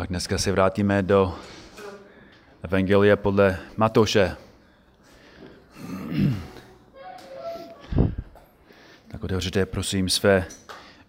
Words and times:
Tak 0.00 0.08
dneska 0.08 0.38
se 0.38 0.52
vrátíme 0.52 1.02
do 1.02 1.38
Evangelie 2.62 3.16
podle 3.16 3.58
Matoše. 3.76 4.36
Tak 9.08 9.24
otevřete 9.24 9.66
prosím 9.66 10.08
své 10.08 10.46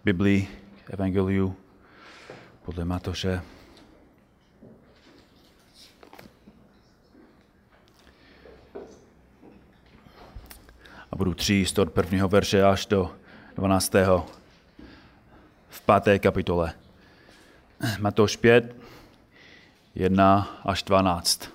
Biblii 0.04 0.48
Evangeliu 0.90 1.56
podle 2.66 2.86
Matoše. 2.86 3.42
A 11.12 11.16
budu 11.16 11.34
číst 11.34 11.80
od 11.80 11.92
prvního 11.92 12.28
verše 12.28 12.64
až 12.64 12.86
do 12.86 13.16
12. 13.56 13.94
v 15.70 15.82
páté 15.82 16.20
kapitole. 16.20 16.74
Matoš 18.00 18.36
5, 18.36 18.81
1 19.96 20.62
až 20.66 20.84
12. 20.84 21.50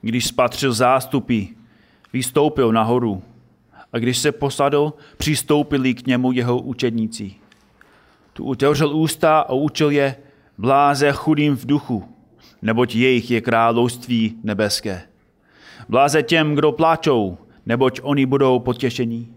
Když 0.00 0.26
spatřil 0.26 0.72
zástupy, 0.72 1.44
vystoupil 2.12 2.72
nahoru 2.72 3.22
a 3.92 3.98
když 3.98 4.18
se 4.18 4.32
posadil, 4.32 4.92
přistoupili 5.16 5.94
k 5.94 6.06
němu 6.06 6.32
jeho 6.32 6.58
učedníci. 6.58 7.34
Tu 8.32 8.44
otevřel 8.44 8.96
ústa 8.96 9.40
a 9.40 9.52
učil 9.52 9.90
je 9.90 10.16
bláze 10.58 11.12
chudým 11.12 11.56
v 11.56 11.66
duchu, 11.66 12.14
neboť 12.62 12.94
jejich 12.94 13.30
je 13.30 13.40
království 13.40 14.38
nebeské. 14.42 15.02
Bláze 15.88 16.22
těm, 16.22 16.54
kdo 16.54 16.72
pláčou, 16.72 17.38
neboť 17.66 18.00
oni 18.02 18.26
budou 18.26 18.58
potěšení. 18.58 19.34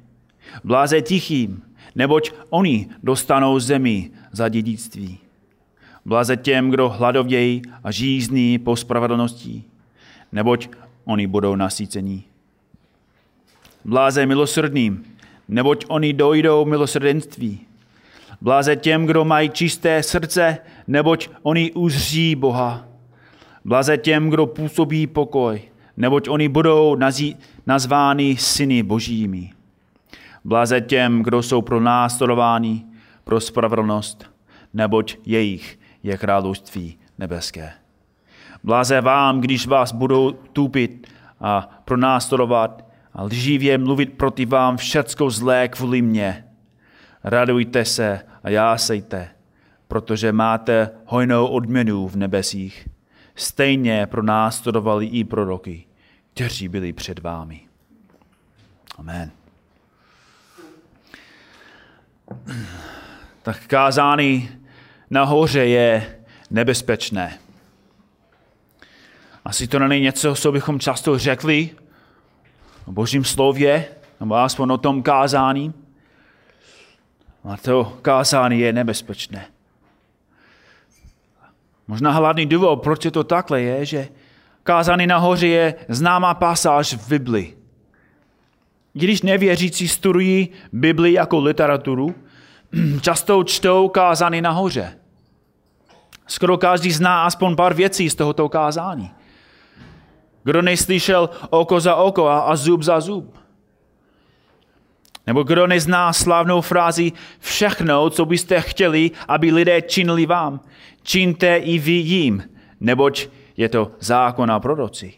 Bláze 0.64 1.02
tichým, 1.02 1.62
neboť 1.96 2.32
oni 2.50 2.90
dostanou 3.04 3.60
zemi 3.60 4.12
za 4.32 4.50
dědictví. 4.50 5.18
Blaze 6.06 6.38
těm, 6.38 6.70
kdo 6.70 6.90
hladovějí 6.90 7.62
a 7.84 7.92
žízní 7.92 8.60
po 8.60 8.76
spravedlnosti, 8.76 9.64
neboť 10.32 10.70
oni 11.06 11.28
budou 11.28 11.56
nasícení. 11.56 12.24
Bláze 13.86 14.26
milosrdným, 14.26 15.04
neboť 15.48 15.86
oni 15.88 16.14
dojdou 16.14 16.66
milosrdenství. 16.66 17.60
Bláze 18.42 18.76
těm, 18.76 19.06
kdo 19.06 19.26
mají 19.26 19.50
čisté 19.50 20.04
srdce, 20.04 20.58
neboť 20.88 21.30
oni 21.44 21.72
uzří 21.72 22.36
Boha. 22.36 22.88
Bláze 23.66 23.98
těm, 23.98 24.30
kdo 24.30 24.46
působí 24.46 25.08
pokoj, 25.08 25.62
neboť 25.98 26.30
oni 26.30 26.50
budou 26.50 26.98
nazváni 27.66 28.38
syny 28.38 28.84
božími. 28.84 29.52
Blaze 30.44 30.82
těm, 30.82 31.24
kdo 31.24 31.44
jsou 31.44 31.62
pro 31.62 31.80
následování, 31.80 32.91
pro 33.24 33.40
spravedlnost, 33.42 34.32
neboť 34.74 35.18
jejich 35.26 35.80
je 36.04 36.18
království 36.18 36.98
nebeské. 37.18 37.74
Blaze 38.64 39.02
vám, 39.02 39.42
když 39.42 39.68
vás 39.68 39.92
budou 39.92 40.32
tupit 40.32 41.08
a 41.40 41.82
pronásledovat 41.86 42.86
a 43.14 43.24
lživě 43.24 43.78
mluvit 43.78 44.18
proti 44.18 44.46
vám 44.46 44.78
všecko 44.78 45.30
zlé 45.30 45.68
kvůli 45.68 46.02
mně. 46.02 46.46
Radujte 47.24 47.86
se 47.86 48.22
a 48.44 48.50
jásejte, 48.50 49.30
protože 49.88 50.32
máte 50.32 50.90
hojnou 51.06 51.48
odměnu 51.48 52.08
v 52.08 52.16
nebesích. 52.16 52.88
Stejně 53.36 54.08
pronásledovali 54.08 55.06
i 55.06 55.24
proroky, 55.24 55.86
kteří 56.34 56.68
byli 56.68 56.94
před 56.94 57.20
vámi. 57.20 57.62
Amen. 58.98 59.32
Tak 63.44 63.68
kázání 63.68 64.50
nahoře 65.10 65.66
je 65.66 66.16
nebezpečné. 66.50 67.38
Asi 69.46 69.68
to 69.68 69.80
není 69.80 70.02
něco, 70.02 70.36
co 70.36 70.52
bychom 70.52 70.80
často 70.80 71.18
řekli 71.18 71.70
o 72.86 72.92
božím 72.92 73.24
slově, 73.24 73.86
nebo 74.20 74.36
aspoň 74.36 74.72
o 74.72 74.78
tom 74.78 75.04
kázání. 75.04 75.74
A 77.44 77.58
to 77.58 77.98
kázání 78.02 78.60
je 78.60 78.74
nebezpečné. 78.74 79.46
Možná 81.88 82.12
hlavní 82.12 82.46
důvod, 82.46 82.76
proč 82.76 83.06
je 83.06 83.12
to 83.12 83.24
takhle, 83.24 83.62
je, 83.62 83.86
že 83.86 84.08
kázání 84.64 85.08
nahoře 85.08 85.48
je 85.48 85.76
známá 85.90 86.34
pasáž 86.34 86.94
v 86.94 87.08
Bibli. 87.10 87.54
Když 88.94 89.22
nevěřící 89.22 89.88
studují 89.88 90.50
Bibli 90.74 91.14
jako 91.14 91.40
literaturu, 91.40 92.16
často 93.02 93.44
čtou 93.44 93.90
kázání 93.90 94.42
nahoře. 94.42 94.98
Skoro 96.28 96.58
každý 96.58 96.92
zná 96.92 97.26
aspoň 97.26 97.56
pár 97.56 97.74
věcí 97.74 98.10
z 98.10 98.16
tohoto 98.16 98.50
kázání. 98.50 99.12
Kdo 100.44 100.62
neslyšel 100.62 101.30
oko 101.50 101.80
za 101.80 101.96
oko 101.96 102.28
a, 102.28 102.40
a 102.40 102.56
zub 102.56 102.82
za 102.84 103.00
zub? 103.00 103.38
Nebo 105.28 105.44
kdo 105.44 105.68
nezná 105.68 106.14
slavnou 106.14 106.62
frázi 106.62 107.12
všechno, 107.40 108.10
co 108.10 108.26
byste 108.26 108.62
chtěli, 108.62 109.12
aby 109.28 109.52
lidé 109.52 109.82
činili 109.82 110.26
vám, 110.26 110.60
čiňte 111.04 111.58
i 111.58 111.80
vy 111.80 111.92
jim, 111.92 112.44
neboť 112.80 113.28
je 113.58 113.70
to 113.70 113.92
zákon 114.00 114.52
a 114.52 114.60
proroci. 114.60 115.14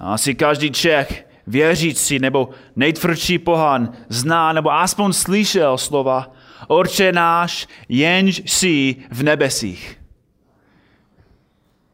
Asi 0.00 0.34
každý 0.34 0.70
Čech 0.70 1.27
věřící 1.48 2.18
nebo 2.18 2.48
nejtvrdší 2.76 3.38
pohan 3.38 3.92
zná 4.08 4.52
nebo 4.52 4.72
aspoň 4.72 5.12
slyšel 5.12 5.78
slova 5.78 6.32
Orče 6.66 7.12
náš, 7.12 7.66
jenž 7.88 8.42
jsi 8.46 8.96
v 9.10 9.22
nebesích. 9.22 10.00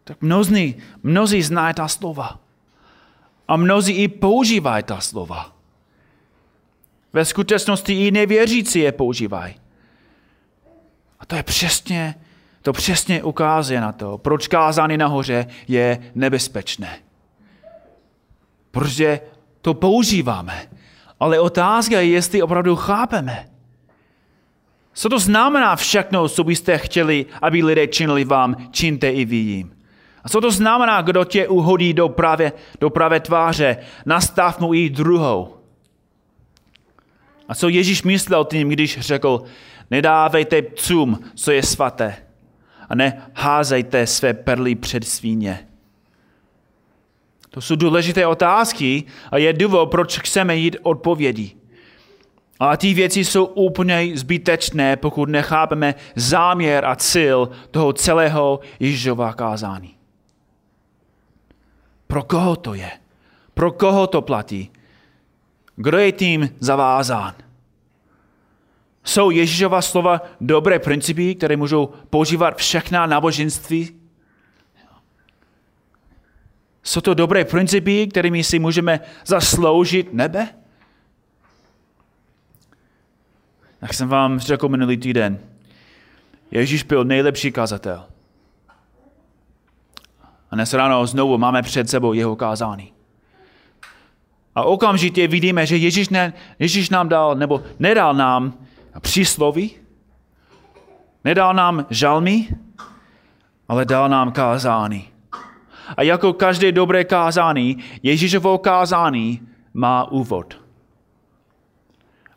Tak 0.04 0.22
mnozí, 0.22 0.74
mnozí 1.02 1.42
znají 1.42 1.74
ta 1.74 1.88
slova. 1.88 2.40
A 3.48 3.56
mnozí 3.56 3.92
i 3.92 4.08
používají 4.08 4.82
ta 4.82 5.00
slova. 5.00 5.56
Ve 7.12 7.24
skutečnosti 7.24 8.06
i 8.06 8.10
nevěřící 8.10 8.78
je 8.78 8.92
používají. 8.92 9.54
A 11.20 11.26
to 11.26 11.36
je 11.36 11.42
přesně, 11.42 12.14
to 12.62 12.72
přesně 12.72 13.22
ukazuje 13.22 13.80
na 13.80 13.92
to, 13.92 14.18
proč 14.18 14.48
kázání 14.48 14.96
nahoře 14.96 15.46
je 15.68 16.12
nebezpečné. 16.14 16.98
Protože 18.70 19.20
to 19.64 19.74
používáme. 19.74 20.68
Ale 21.20 21.40
otázka 21.40 22.00
je, 22.00 22.06
jestli 22.08 22.42
opravdu 22.42 22.76
chápeme. 22.76 23.48
Co 24.92 25.08
to 25.08 25.18
znamená 25.18 25.76
všechno, 25.76 26.28
co 26.28 26.44
byste 26.44 26.78
chtěli, 26.78 27.26
aby 27.42 27.62
lidé 27.62 27.86
činili 27.86 28.24
vám, 28.24 28.56
čiňte 28.70 29.10
i 29.10 29.24
vy 29.24 29.36
jim. 29.36 29.76
A 30.24 30.28
co 30.28 30.40
to 30.40 30.50
znamená, 30.50 31.02
kdo 31.02 31.24
tě 31.24 31.48
uhodí 31.48 31.94
do 31.94 32.08
pravé, 32.08 32.52
do 32.80 32.90
pravé 32.90 33.20
tváře, 33.20 33.76
nastav 34.06 34.60
mu 34.60 34.74
i 34.74 34.90
druhou. 34.90 35.56
A 37.48 37.54
co 37.54 37.68
Ježíš 37.68 38.02
myslel 38.02 38.44
tím, 38.44 38.68
když 38.68 39.00
řekl, 39.00 39.42
nedávejte 39.90 40.62
psům, 40.62 41.18
co 41.34 41.52
je 41.52 41.62
svaté, 41.62 42.16
a 42.88 42.94
neházejte 42.94 44.06
své 44.06 44.34
perly 44.34 44.74
před 44.74 45.04
svíně. 45.04 45.68
To 47.54 47.60
jsou 47.60 47.76
důležité 47.76 48.26
otázky 48.26 49.04
a 49.30 49.38
je 49.38 49.52
důvod, 49.52 49.86
proč 49.86 50.18
chceme 50.18 50.56
jít 50.56 50.76
odpovědi. 50.82 51.52
A 52.60 52.76
ty 52.76 52.94
věci 52.94 53.24
jsou 53.24 53.44
úplně 53.44 54.10
zbytečné, 54.14 54.96
pokud 54.96 55.28
nechápeme 55.28 55.94
záměr 56.16 56.84
a 56.84 56.96
cíl 56.96 57.48
toho 57.70 57.92
celého 57.92 58.60
Ježíšova 58.80 59.32
kázání. 59.32 59.94
Pro 62.06 62.22
koho 62.22 62.56
to 62.56 62.74
je? 62.74 62.90
Pro 63.54 63.72
koho 63.72 64.06
to 64.06 64.22
platí? 64.22 64.70
Kdo 65.76 65.98
je 65.98 66.12
tím 66.12 66.50
zavázán? 66.60 67.34
Jsou 69.04 69.30
Ježíšova 69.30 69.82
slova 69.82 70.20
dobré 70.40 70.78
principy, 70.78 71.34
které 71.34 71.56
můžou 71.56 71.92
používat 72.10 72.56
všechna 72.56 73.06
náboženství? 73.06 74.03
Jsou 76.84 77.00
to 77.00 77.14
dobré 77.14 77.44
principy, 77.44 78.06
kterými 78.06 78.44
si 78.44 78.58
můžeme 78.58 79.00
zasloužit 79.26 80.12
nebe? 80.12 80.48
Jak 83.82 83.94
jsem 83.94 84.08
vám 84.08 84.38
řekl 84.38 84.68
minulý 84.68 84.96
týden, 84.96 85.38
Ježíš 86.50 86.82
byl 86.82 87.04
nejlepší 87.04 87.52
kazatel. 87.52 88.04
A 90.50 90.54
dnes 90.54 90.72
ráno 90.72 91.06
znovu 91.06 91.38
máme 91.38 91.62
před 91.62 91.90
sebou 91.90 92.12
jeho 92.12 92.36
kázání. 92.36 92.92
A 94.54 94.62
okamžitě 94.62 95.28
vidíme, 95.28 95.66
že 95.66 95.76
Ježíš, 95.76 96.08
ne, 96.08 96.32
Ježíš 96.58 96.90
nám 96.90 97.08
dal, 97.08 97.34
nebo 97.34 97.62
nedal 97.78 98.14
nám 98.14 98.54
přísloví, 99.00 99.70
nedal 101.24 101.54
nám 101.54 101.86
žalmy, 101.90 102.48
ale 103.68 103.84
dal 103.84 104.08
nám 104.08 104.32
kázání. 104.32 105.13
A 105.96 106.02
jako 106.02 106.32
každé 106.32 106.72
dobré 106.72 107.04
kázání, 107.04 107.76
Ježíšovo 108.02 108.58
kázání 108.58 109.40
má 109.74 110.10
úvod. 110.10 110.64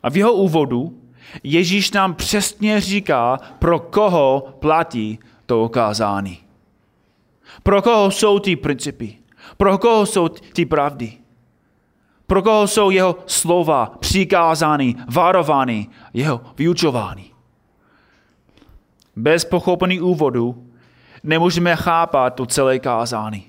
A 0.02 0.10
v 0.10 0.16
jeho 0.16 0.32
úvodu 0.32 0.98
Ježíš 1.42 1.90
nám 1.90 2.14
přesně 2.14 2.80
říká, 2.80 3.38
pro 3.58 3.78
koho 3.78 4.48
platí 4.58 5.18
to 5.46 5.62
okázání. 5.62 6.38
Pro 7.62 7.82
koho 7.82 8.10
jsou 8.10 8.38
ty 8.38 8.56
principy? 8.56 9.18
Pro 9.56 9.78
koho 9.78 10.06
jsou 10.06 10.28
ty 10.28 10.66
pravdy? 10.66 11.12
Pro 12.26 12.42
koho 12.42 12.66
jsou 12.66 12.90
jeho 12.90 13.16
slova 13.26 13.92
přikázány, 14.00 14.94
varovány, 15.14 15.86
jeho 16.14 16.40
vyučovány? 16.56 17.24
Bez 19.16 19.44
pochopení 19.44 20.00
úvodu 20.00 20.67
nemůžeme 21.22 21.76
chápat 21.76 22.34
to 22.34 22.46
celé 22.46 22.78
kázání. 22.78 23.44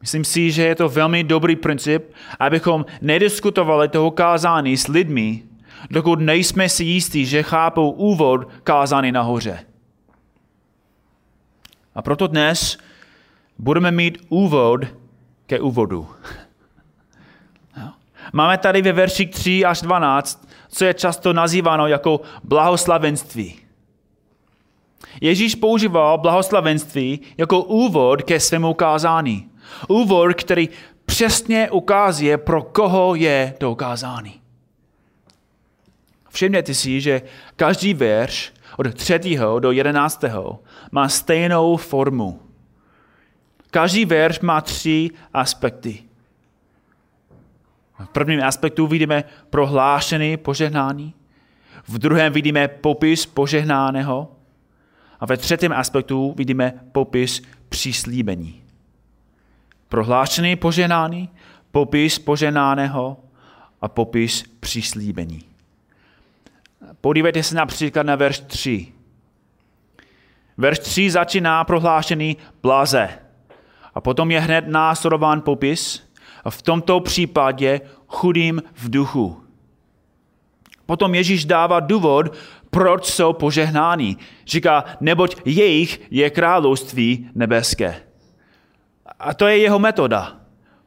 Myslím 0.00 0.24
si, 0.24 0.50
že 0.50 0.62
je 0.62 0.74
to 0.74 0.88
velmi 0.88 1.24
dobrý 1.24 1.56
princip, 1.56 2.12
abychom 2.40 2.86
nediskutovali 3.00 3.88
toho 3.88 4.10
kázání 4.10 4.76
s 4.76 4.88
lidmi, 4.88 5.42
dokud 5.90 6.20
nejsme 6.20 6.68
si 6.68 6.84
jistí, 6.84 7.26
že 7.26 7.42
chápou 7.42 7.90
úvod 7.90 8.48
kázání 8.64 9.12
nahoře. 9.12 9.58
A 11.94 12.02
proto 12.02 12.26
dnes 12.26 12.78
budeme 13.58 13.90
mít 13.90 14.18
úvod 14.28 14.80
ke 15.46 15.60
úvodu. 15.60 16.08
Máme 18.32 18.58
tady 18.58 18.82
ve 18.82 18.92
verších 18.92 19.30
3 19.30 19.64
až 19.64 19.82
12, 19.82 20.48
co 20.68 20.84
je 20.84 20.94
často 20.94 21.32
nazýváno 21.32 21.86
jako 21.86 22.20
blahoslavenství. 22.44 23.61
Ježíš 25.20 25.54
používal 25.54 26.18
blahoslavenství 26.18 27.20
jako 27.38 27.62
úvod 27.62 28.22
ke 28.22 28.40
svému 28.40 28.74
kázání. 28.74 29.50
Úvod, 29.88 30.34
který 30.34 30.68
přesně 31.06 31.70
ukazuje, 31.70 32.38
pro 32.38 32.62
koho 32.62 33.14
je 33.14 33.54
to 33.58 33.74
kázání. 33.74 34.40
Všimněte 36.30 36.74
si, 36.74 37.00
že 37.00 37.22
každý 37.56 37.94
verš 37.94 38.52
od 38.76 38.94
3. 38.94 39.20
do 39.58 39.72
11. 39.72 40.24
má 40.92 41.08
stejnou 41.08 41.76
formu. 41.76 42.40
Každý 43.70 44.04
verš 44.04 44.40
má 44.40 44.60
tři 44.60 45.10
aspekty. 45.34 45.98
V 48.04 48.08
prvním 48.08 48.42
aspektu 48.42 48.86
vidíme 48.86 49.24
prohlášený 49.50 50.36
požehnání, 50.36 51.14
v 51.88 51.98
druhém 51.98 52.32
vidíme 52.32 52.68
popis 52.68 53.26
požehnáného 53.26 54.28
a 55.22 55.26
ve 55.26 55.36
třetím 55.36 55.72
aspektu 55.72 56.34
vidíme 56.36 56.72
popis 56.92 57.42
přislíbení. 57.68 58.62
Prohlášený 59.88 60.56
požehnání, 60.56 61.28
popis 61.70 62.18
požehnáného 62.18 63.16
a 63.80 63.88
popis 63.88 64.44
přislíbení. 64.60 65.42
Podívejte 67.00 67.42
se 67.42 67.54
například 67.54 68.02
na 68.02 68.16
verš 68.16 68.40
3. 68.40 68.92
Verš 70.56 70.78
3 70.78 71.10
začíná 71.10 71.64
prohlášený 71.64 72.36
blaze. 72.62 73.08
A 73.94 74.00
potom 74.00 74.30
je 74.30 74.40
hned 74.40 74.68
následován 74.68 75.40
popis, 75.40 76.12
a 76.44 76.50
v 76.50 76.62
tomto 76.62 77.00
případě 77.00 77.80
chudým 78.06 78.62
v 78.74 78.90
duchu. 78.90 79.42
Potom 80.86 81.14
Ježíš 81.14 81.44
dává 81.44 81.80
důvod, 81.80 82.36
proč 82.74 83.06
jsou 83.06 83.32
požehnáni. 83.32 84.16
Říká, 84.46 84.84
neboť 85.00 85.36
jejich 85.44 86.00
je 86.10 86.30
království 86.30 87.30
nebeské. 87.34 87.96
A 89.20 89.34
to 89.34 89.46
je 89.46 89.58
jeho 89.58 89.78
metoda. 89.78 90.36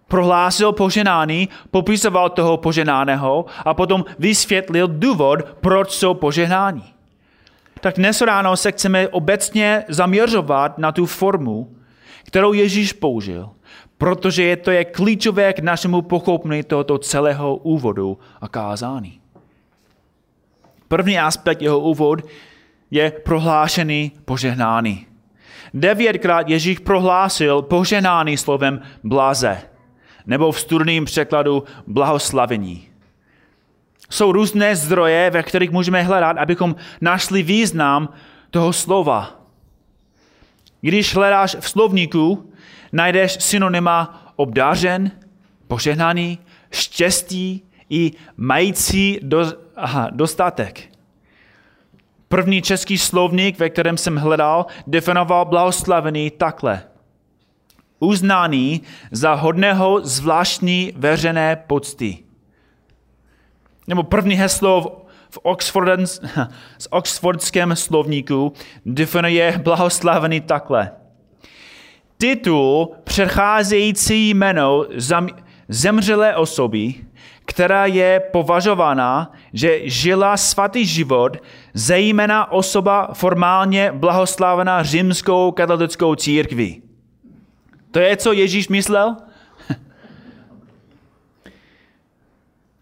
Prohlásil 0.08 0.72
poženáný, 0.72 1.50
popisoval 1.72 2.30
toho 2.30 2.58
poženáného 2.58 3.46
a 3.66 3.74
potom 3.74 4.06
vysvětlil 4.20 4.88
důvod, 4.88 5.40
proč 5.62 5.92
jsou 5.92 6.14
požehnáni. 6.14 6.84
Tak 7.82 7.96
dnes 7.96 8.22
ráno 8.22 8.58
se 8.58 8.72
chceme 8.72 9.08
obecně 9.08 9.84
zaměřovat 9.90 10.78
na 10.78 10.92
tu 10.92 11.06
formu, 11.06 11.76
kterou 12.24 12.54
Ježíš 12.54 12.94
použil, 12.94 13.50
protože 13.98 14.56
to 14.56 14.72
je 14.72 14.86
klíčové 14.86 15.54
k 15.54 15.60
našemu 15.60 16.02
pochopení 16.02 16.64
tohoto 16.64 16.98
celého 16.98 17.56
úvodu 17.56 18.18
a 18.42 18.48
kázání. 18.48 19.25
První 20.88 21.20
aspekt 21.20 21.62
jeho 21.62 21.80
úvod 21.80 22.20
je 22.92 23.12
prohlášený 23.12 24.12
požehnáný. 24.26 25.08
Devětkrát 25.74 26.50
Ježíš 26.50 26.80
prohlásil 26.80 27.62
požehnáný 27.62 28.38
slovem 28.38 28.82
blaze, 29.04 29.62
nebo 30.26 30.52
v 30.52 30.60
studným 30.60 31.06
překladu 31.06 31.64
blahoslavení. 31.88 32.88
Jsou 34.10 34.32
různé 34.32 34.76
zdroje, 34.76 35.30
ve 35.30 35.44
kterých 35.44 35.72
můžeme 35.72 36.04
hledat, 36.04 36.38
abychom 36.38 36.76
našli 37.02 37.44
význam 37.44 38.10
toho 38.50 38.74
slova. 38.74 39.42
Když 40.82 41.16
hledáš 41.16 41.56
v 41.60 41.70
slovníku, 41.70 42.52
najdeš 42.92 43.44
synonyma 43.44 44.32
obdářen, 44.36 45.12
požehnaný, 45.68 46.40
štěstí 46.72 47.65
i 47.90 48.12
mající 48.38 49.20
do, 49.22 49.46
aha, 49.76 50.10
dostatek. 50.12 50.82
První 52.28 52.62
český 52.62 52.98
slovník, 52.98 53.60
ve 53.60 53.70
kterém 53.70 53.98
jsem 53.98 54.16
hledal, 54.16 54.66
definoval 54.88 55.46
blahoslavený 55.46 56.32
takhle. 56.32 56.84
Uznaný 58.00 58.82
za 59.12 59.34
hodného 59.34 60.00
zvláštní 60.04 60.94
veřejné 60.96 61.56
pocty. 61.56 62.18
Nebo 63.88 64.04
první 64.04 64.36
heslo 64.36 65.06
v 65.30 65.40
Oxford, 65.44 66.00
z 66.78 66.88
Oxfordském 66.90 67.76
slovníku 67.76 68.54
definuje 68.86 69.60
blahoslavený 69.64 70.42
takhle. 70.42 70.92
Titul 72.18 72.92
předcházející 73.04 74.30
jméno 74.30 74.86
zemřelé 75.70 76.36
osoby, 76.36 76.94
která 77.46 77.86
je 77.86 78.22
považována, 78.32 79.32
že 79.54 79.80
žila 79.84 80.38
svatý 80.38 80.86
život, 80.86 81.38
zejména 81.74 82.52
osoba 82.52 83.10
formálně 83.14 83.92
blahoslavená 83.96 84.84
římskou 84.84 85.52
katolickou 85.52 86.16
církví. 86.16 86.82
To 87.92 88.00
je, 88.00 88.18
co 88.18 88.34
Ježíš 88.34 88.68
myslel? 88.68 89.16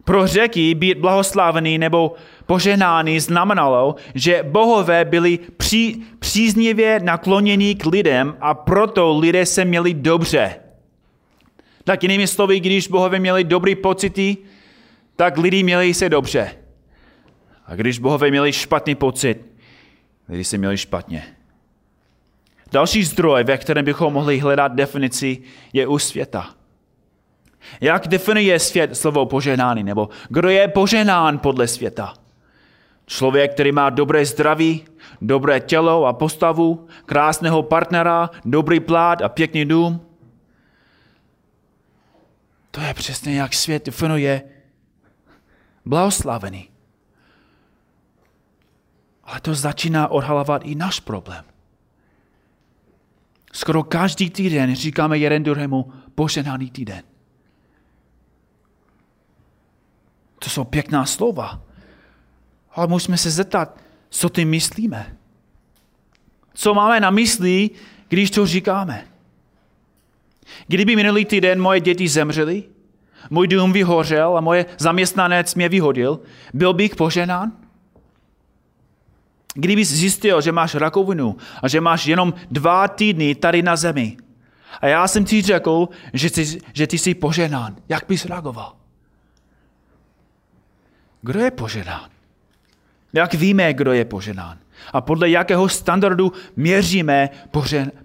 Pro 0.03 0.27
řeky 0.27 0.75
být 0.75 0.97
blahoslavený 0.97 1.77
nebo 1.77 2.13
požehnány 2.45 3.19
znamenalo, 3.19 3.95
že 4.15 4.43
bohové 4.43 5.05
byli 5.05 5.39
pří, 5.57 6.03
příznivě 6.19 6.99
nakloněni 7.03 7.75
k 7.75 7.85
lidem 7.85 8.35
a 8.41 8.53
proto 8.53 9.17
lidé 9.17 9.45
se 9.45 9.65
měli 9.65 9.93
dobře. 9.93 10.55
Tak 11.83 12.03
jinými 12.03 12.27
slovy, 12.27 12.59
když 12.59 12.87
bohové 12.87 13.19
měli 13.19 13.43
dobrý 13.43 13.75
pocity, 13.75 14.37
tak 15.15 15.37
lidi 15.37 15.63
měli 15.63 15.93
se 15.93 16.09
dobře. 16.09 16.55
A 17.65 17.75
když 17.75 17.99
bohové 17.99 18.29
měli 18.29 18.53
špatný 18.53 18.95
pocit, 18.95 19.45
lidi 20.29 20.43
se 20.43 20.57
měli 20.57 20.77
špatně. 20.77 21.23
Další 22.71 23.03
zdroj, 23.03 23.43
ve 23.43 23.57
kterém 23.57 23.85
bychom 23.85 24.13
mohli 24.13 24.39
hledat 24.39 24.75
definici, 24.75 25.41
je 25.73 25.87
u 25.87 25.99
světa. 25.99 26.49
Jak 27.81 28.07
definuje 28.07 28.59
svět 28.59 28.97
slovo 28.97 29.25
poženány, 29.25 29.83
nebo 29.83 30.09
kdo 30.29 30.49
je 30.49 30.67
poženán 30.67 31.39
podle 31.39 31.67
světa? 31.67 32.13
Člověk, 33.05 33.53
který 33.53 33.71
má 33.71 33.89
dobré 33.89 34.25
zdraví, 34.25 34.85
dobré 35.21 35.59
tělo 35.59 36.05
a 36.05 36.13
postavu, 36.13 36.87
krásného 37.05 37.63
partnera, 37.63 38.29
dobrý 38.45 38.79
plát 38.79 39.21
a 39.21 39.29
pěkný 39.29 39.65
dům. 39.65 40.01
To 42.71 42.81
je 42.81 42.93
přesně 42.93 43.35
jak 43.35 43.53
svět 43.53 43.85
definuje 43.85 44.41
blahoslavený. 45.85 46.69
Ale 49.23 49.41
to 49.41 49.55
začíná 49.55 50.07
odhalovat 50.07 50.61
i 50.65 50.75
náš 50.75 50.99
problém. 50.99 51.45
Skoro 53.53 53.83
každý 53.83 54.29
týden 54.29 54.75
říkáme 54.75 55.17
jeden 55.17 55.43
druhému 55.43 55.93
poženaný 56.15 56.71
týden. 56.71 57.03
To 60.39 60.49
jsou 60.49 60.63
pěkná 60.63 61.05
slova. 61.05 61.61
Ale 62.71 62.87
musíme 62.87 63.17
se 63.17 63.31
zeptat, 63.31 63.77
co 64.09 64.29
tím 64.29 64.49
myslíme. 64.49 65.17
Co 66.53 66.73
máme 66.73 66.99
na 66.99 67.09
mysli, 67.11 67.69
když 68.07 68.31
to 68.31 68.45
říkáme? 68.45 69.07
Kdyby 70.67 70.95
minulý 70.95 71.25
týden 71.25 71.61
moje 71.61 71.79
děti 71.79 72.07
zemřely, 72.07 72.63
můj 73.29 73.47
dům 73.47 73.73
vyhořel 73.73 74.37
a 74.37 74.41
moje 74.41 74.65
zaměstnanec 74.77 75.55
mě 75.55 75.69
vyhodil, 75.69 76.19
byl 76.53 76.73
bych 76.73 76.95
poženán? 76.95 77.51
Kdybys 79.55 79.91
zjistil, 79.91 80.41
že 80.41 80.51
máš 80.51 80.75
rakovinu 80.75 81.37
a 81.63 81.67
že 81.67 81.81
máš 81.81 82.05
jenom 82.05 82.33
dva 82.51 82.87
týdny 82.87 83.35
tady 83.35 83.61
na 83.61 83.75
zemi 83.75 84.17
a 84.81 84.87
já 84.87 85.07
jsem 85.07 85.25
ti 85.25 85.41
řekl, 85.41 85.89
že 86.13 86.29
ty, 86.29 86.45
že 86.73 86.87
ty 86.87 86.97
jsi 86.97 87.13
poženán, 87.13 87.75
jak 87.89 88.05
bys 88.07 88.25
reagoval? 88.25 88.75
Kdo 91.21 91.39
je 91.39 91.51
poženán? 91.51 92.09
Jak 93.13 93.33
víme, 93.33 93.73
kdo 93.73 93.93
je 93.93 94.05
poženán? 94.05 94.57
A 94.93 95.01
podle 95.01 95.29
jakého 95.29 95.69
standardu 95.69 96.31
měříme 96.55 97.29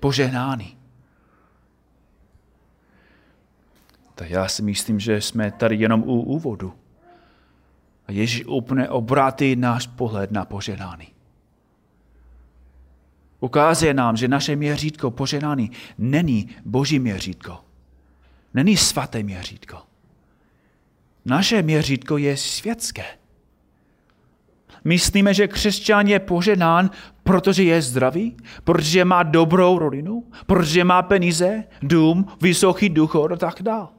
poženání? 0.00 0.77
Tak 4.18 4.30
já 4.30 4.48
si 4.48 4.62
myslím, 4.62 5.00
že 5.00 5.20
jsme 5.20 5.50
tady 5.50 5.76
jenom 5.76 6.02
u 6.02 6.20
úvodu. 6.20 6.74
A 8.06 8.12
Ježíš 8.12 8.44
úplně 8.46 8.88
obrátí 8.88 9.56
náš 9.56 9.86
pohled 9.86 10.30
na 10.30 10.44
poženání. 10.44 11.08
Ukazuje 13.40 13.94
nám, 13.94 14.16
že 14.16 14.28
naše 14.28 14.56
měřítko 14.56 15.10
poženání 15.10 15.70
není 15.98 16.48
boží 16.64 16.98
měřítko. 16.98 17.58
Není 18.54 18.76
svaté 18.76 19.22
měřítko. 19.22 19.78
Naše 21.24 21.62
měřítko 21.62 22.16
je 22.16 22.36
světské. 22.36 23.04
Myslíme, 24.84 25.34
že 25.34 25.48
křesťan 25.48 26.06
je 26.06 26.18
poženán, 26.18 26.90
protože 27.22 27.64
je 27.64 27.82
zdravý, 27.82 28.36
protože 28.64 29.04
má 29.04 29.22
dobrou 29.22 29.78
rodinu, 29.78 30.24
protože 30.46 30.84
má 30.84 31.02
peníze, 31.02 31.64
dům, 31.82 32.26
vysoký 32.40 32.88
duchor 32.88 33.32
a 33.32 33.36
tak 33.36 33.62
dále. 33.62 33.97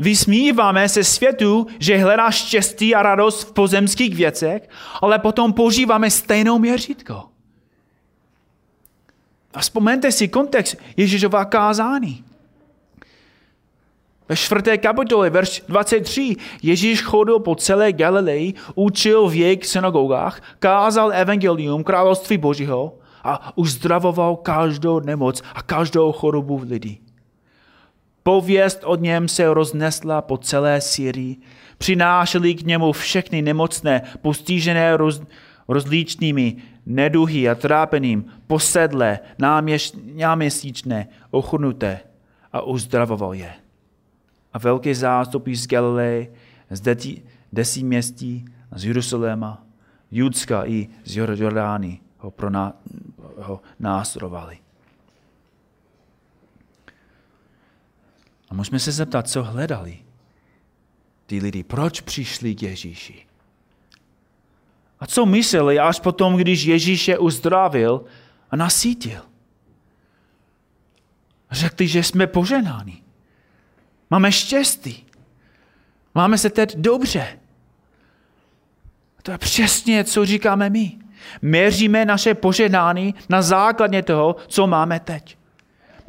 Vysmíváme 0.00 0.88
se 0.88 1.04
světu, 1.04 1.66
že 1.78 1.96
hledá 1.96 2.30
štěstí 2.30 2.94
a 2.94 3.02
radost 3.02 3.42
v 3.42 3.52
pozemských 3.52 4.14
věcech, 4.14 4.68
ale 5.02 5.18
potom 5.18 5.52
používáme 5.52 6.10
stejnou 6.10 6.58
měřítko. 6.58 7.22
A 9.54 9.60
vzpomeňte 9.60 10.12
si 10.12 10.28
kontext 10.28 10.76
Ježíšova 10.96 11.44
kázání. 11.44 12.24
Ve 14.28 14.36
čtvrté 14.36 14.78
kapitole, 14.78 15.30
verš 15.30 15.62
23, 15.68 16.36
Ježíš 16.62 17.02
chodil 17.02 17.38
po 17.38 17.54
celé 17.54 17.92
Galileji, 17.92 18.54
učil 18.74 19.28
v 19.28 19.34
jejich 19.34 19.66
synagogách, 19.66 20.42
kázal 20.58 21.12
evangelium 21.12 21.84
království 21.84 22.38
Božího 22.38 22.98
a 23.24 23.52
uzdravoval 23.58 24.36
každou 24.36 25.00
nemoc 25.00 25.42
a 25.54 25.62
každou 25.62 26.12
chorobu 26.12 26.60
lidí. 26.64 27.09
Pověst 28.22 28.84
od 28.84 29.00
něm 29.00 29.28
se 29.28 29.54
roznesla 29.54 30.22
po 30.22 30.38
celé 30.38 30.80
Syrii. 30.80 31.36
Přinášeli 31.78 32.54
k 32.54 32.62
němu 32.62 32.92
všechny 32.92 33.42
nemocné, 33.42 34.02
postižené 34.22 34.96
roz, 34.96 35.22
rozličnými 35.68 36.56
neduhy 36.86 37.48
a 37.48 37.54
trápeným, 37.54 38.24
posedlé, 38.46 39.18
náměš, 39.38 39.92
náměsíčné, 40.14 41.08
a 42.52 42.60
uzdravoval 42.62 43.34
je. 43.34 43.52
A 44.52 44.58
velké 44.58 44.94
zástupy 44.94 45.54
z 45.54 45.66
Galileje, 45.66 46.28
z 46.70 46.80
desí, 46.80 47.22
desí 47.52 47.84
městí, 47.84 48.44
z 48.74 48.84
Jeruzaléma, 48.84 49.62
Judska 50.10 50.66
i 50.66 50.88
z 51.04 51.16
Jordány 51.16 52.00
ho, 52.18 52.30
proná, 52.30 52.72
ho 53.38 53.60
následovali. 53.78 54.58
A 58.50 58.54
můžeme 58.54 58.78
se 58.78 58.92
zeptat, 58.92 59.28
co 59.28 59.42
hledali 59.42 59.98
ty 61.26 61.38
lidi, 61.38 61.62
proč 61.62 62.00
přišli 62.00 62.54
k 62.54 62.62
Ježíši. 62.62 63.26
A 65.00 65.06
co 65.06 65.26
mysleli 65.26 65.78
až 65.78 66.00
potom, 66.00 66.36
když 66.36 66.64
Ježíš 66.64 67.08
je 67.08 67.18
uzdravil 67.18 68.04
a 68.50 68.56
nasítil? 68.56 69.22
Řekli, 71.50 71.88
že 71.88 72.02
jsme 72.02 72.26
poženáni. 72.26 73.02
Máme 74.10 74.32
štěstí. 74.32 75.06
Máme 76.14 76.38
se 76.38 76.50
teď 76.50 76.76
dobře. 76.76 77.38
To 79.22 79.30
je 79.30 79.38
přesně, 79.38 80.04
co 80.04 80.26
říkáme 80.26 80.70
my. 80.70 80.98
Měříme 81.42 82.04
naše 82.04 82.34
poženání 82.34 83.14
na 83.28 83.42
základě 83.42 84.02
toho, 84.02 84.36
co 84.48 84.66
máme 84.66 85.00
teď. 85.00 85.39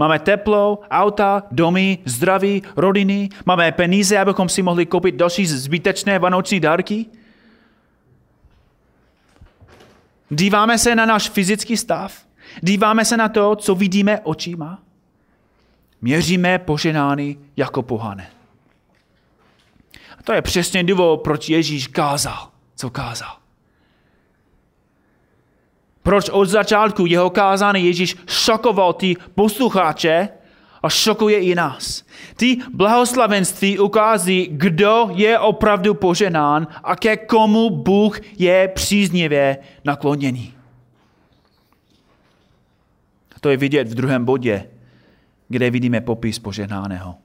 Máme 0.01 0.19
teplo, 0.19 0.79
auta, 0.91 1.43
domy, 1.51 1.97
zdraví, 2.05 2.63
rodiny, 2.75 3.29
máme 3.45 3.71
peníze, 3.71 4.17
abychom 4.17 4.49
si 4.49 4.61
mohli 4.61 4.85
koupit 4.85 5.15
další 5.15 5.45
zbytečné 5.45 6.19
vánoční 6.19 6.59
dárky. 6.59 7.05
Díváme 10.29 10.77
se 10.77 10.95
na 10.95 11.05
náš 11.05 11.29
fyzický 11.29 11.77
stav, 11.77 12.25
díváme 12.61 13.05
se 13.05 13.17
na 13.17 13.29
to, 13.29 13.55
co 13.55 13.75
vidíme 13.75 14.19
očima. 14.19 14.79
Měříme 16.01 16.59
poženány 16.59 17.37
jako 17.57 17.81
pohane. 17.81 18.27
A 20.19 20.23
to 20.23 20.33
je 20.33 20.41
přesně 20.41 20.83
důvod, 20.83 21.17
proč 21.17 21.49
Ježíš 21.49 21.87
kázal, 21.87 22.49
co 22.75 22.89
kázal. 22.89 23.40
Proč 26.03 26.29
od 26.29 26.45
začátku 26.45 27.05
jeho 27.05 27.29
kázání 27.29 27.85
Ježíš 27.85 28.15
šokoval 28.27 28.93
ty 28.93 29.15
posluchače 29.35 30.29
a 30.83 30.89
šokuje 30.89 31.39
i 31.39 31.55
nás. 31.55 32.03
Ty 32.35 32.57
blahoslavenství 32.73 33.79
ukází, 33.79 34.47
kdo 34.51 35.09
je 35.13 35.39
opravdu 35.39 35.93
poženán 35.93 36.67
a 36.83 36.95
ke 36.95 37.17
komu 37.17 37.69
Bůh 37.69 38.19
je 38.37 38.67
příznivě 38.67 39.57
nakloněný. 39.85 40.53
To 43.41 43.49
je 43.49 43.57
vidět 43.57 43.87
v 43.87 43.95
druhém 43.95 44.25
bodě, 44.25 44.69
kde 45.49 45.69
vidíme 45.69 46.01
popis 46.01 46.39
poženáného. 46.39 47.20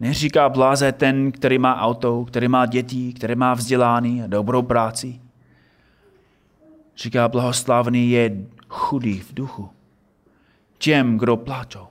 Neříká 0.00 0.48
bláze 0.48 0.92
ten, 0.92 1.32
který 1.32 1.58
má 1.58 1.80
auto, 1.80 2.24
který 2.24 2.48
má 2.48 2.66
děti, 2.66 3.12
který 3.12 3.34
má 3.34 3.54
vzdělání 3.54 4.22
a 4.22 4.26
dobrou 4.26 4.62
práci. 4.62 5.20
Říká 6.96 7.28
blahoslavný 7.28 8.10
je 8.10 8.36
chudý 8.68 9.20
v 9.20 9.34
duchu. 9.34 9.70
Těm, 10.78 11.18
kdo 11.18 11.36
pláčou. 11.36 11.86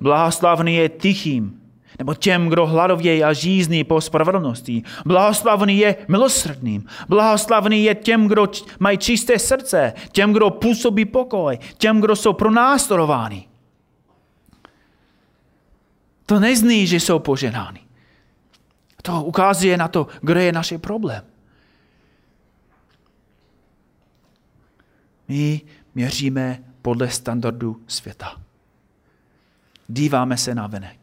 Blahoslavný 0.00 0.74
je 0.74 0.88
tichým, 0.88 1.60
nebo 1.98 2.14
těm, 2.14 2.48
kdo 2.48 2.66
hladovějí 2.66 3.24
a 3.24 3.32
žízní 3.32 3.84
po 3.84 4.00
spravedlnosti. 4.00 4.82
Blahoslavný 5.06 5.78
je 5.78 5.96
milosrdným. 6.08 6.84
Blahoslavný 7.08 7.84
je 7.84 7.94
těm, 7.94 8.28
kdo 8.28 8.48
mají 8.78 8.98
čisté 8.98 9.38
srdce, 9.38 9.92
těm, 10.12 10.32
kdo 10.32 10.50
působí 10.50 11.04
pokoj, 11.04 11.58
těm, 11.78 12.00
kdo 12.00 12.16
jsou 12.16 12.32
pronásledováni. 12.32 13.47
To 16.28 16.40
nezní, 16.40 16.86
že 16.86 17.00
jsou 17.00 17.18
poženány. 17.18 17.80
To 19.02 19.24
ukazuje 19.24 19.76
na 19.76 19.88
to, 19.88 20.06
kde 20.20 20.44
je 20.44 20.52
naše 20.52 20.78
problém. 20.78 21.24
My 25.28 25.60
měříme 25.94 26.64
podle 26.82 27.10
standardu 27.10 27.80
světa. 27.86 28.40
Díváme 29.88 30.36
se 30.36 30.54
na 30.54 30.66
venek. 30.66 30.98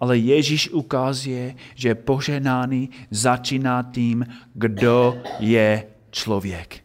Ale 0.00 0.18
Ježíš 0.18 0.70
ukazuje, 0.70 1.54
že 1.74 1.94
poženány 1.94 2.88
začíná 3.10 3.82
tím, 3.82 4.26
kdo 4.54 5.22
je 5.38 5.86
člověk. 6.10 6.84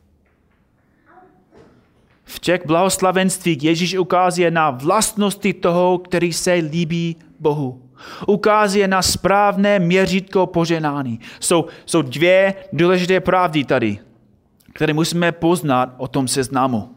V 2.23 2.39
těch 2.39 2.65
blahoslavenstvích 2.65 3.63
Ježíš 3.63 3.97
ukazuje 3.97 4.51
na 4.51 4.69
vlastnosti 4.69 5.53
toho, 5.53 5.97
který 5.97 6.33
se 6.33 6.53
líbí 6.53 7.15
Bohu. 7.39 7.81
Ukazuje 8.27 8.87
na 8.87 9.01
správné 9.01 9.79
měřítko 9.79 10.47
poženání. 10.47 11.19
Jsou, 11.39 11.65
jsou 11.85 12.01
dvě 12.01 12.53
důležité 12.73 13.19
pravdy 13.19 13.63
tady, 13.63 13.99
které 14.73 14.93
musíme 14.93 15.31
poznat 15.31 15.93
o 15.97 16.07
tom 16.07 16.27
seznamu. 16.27 16.95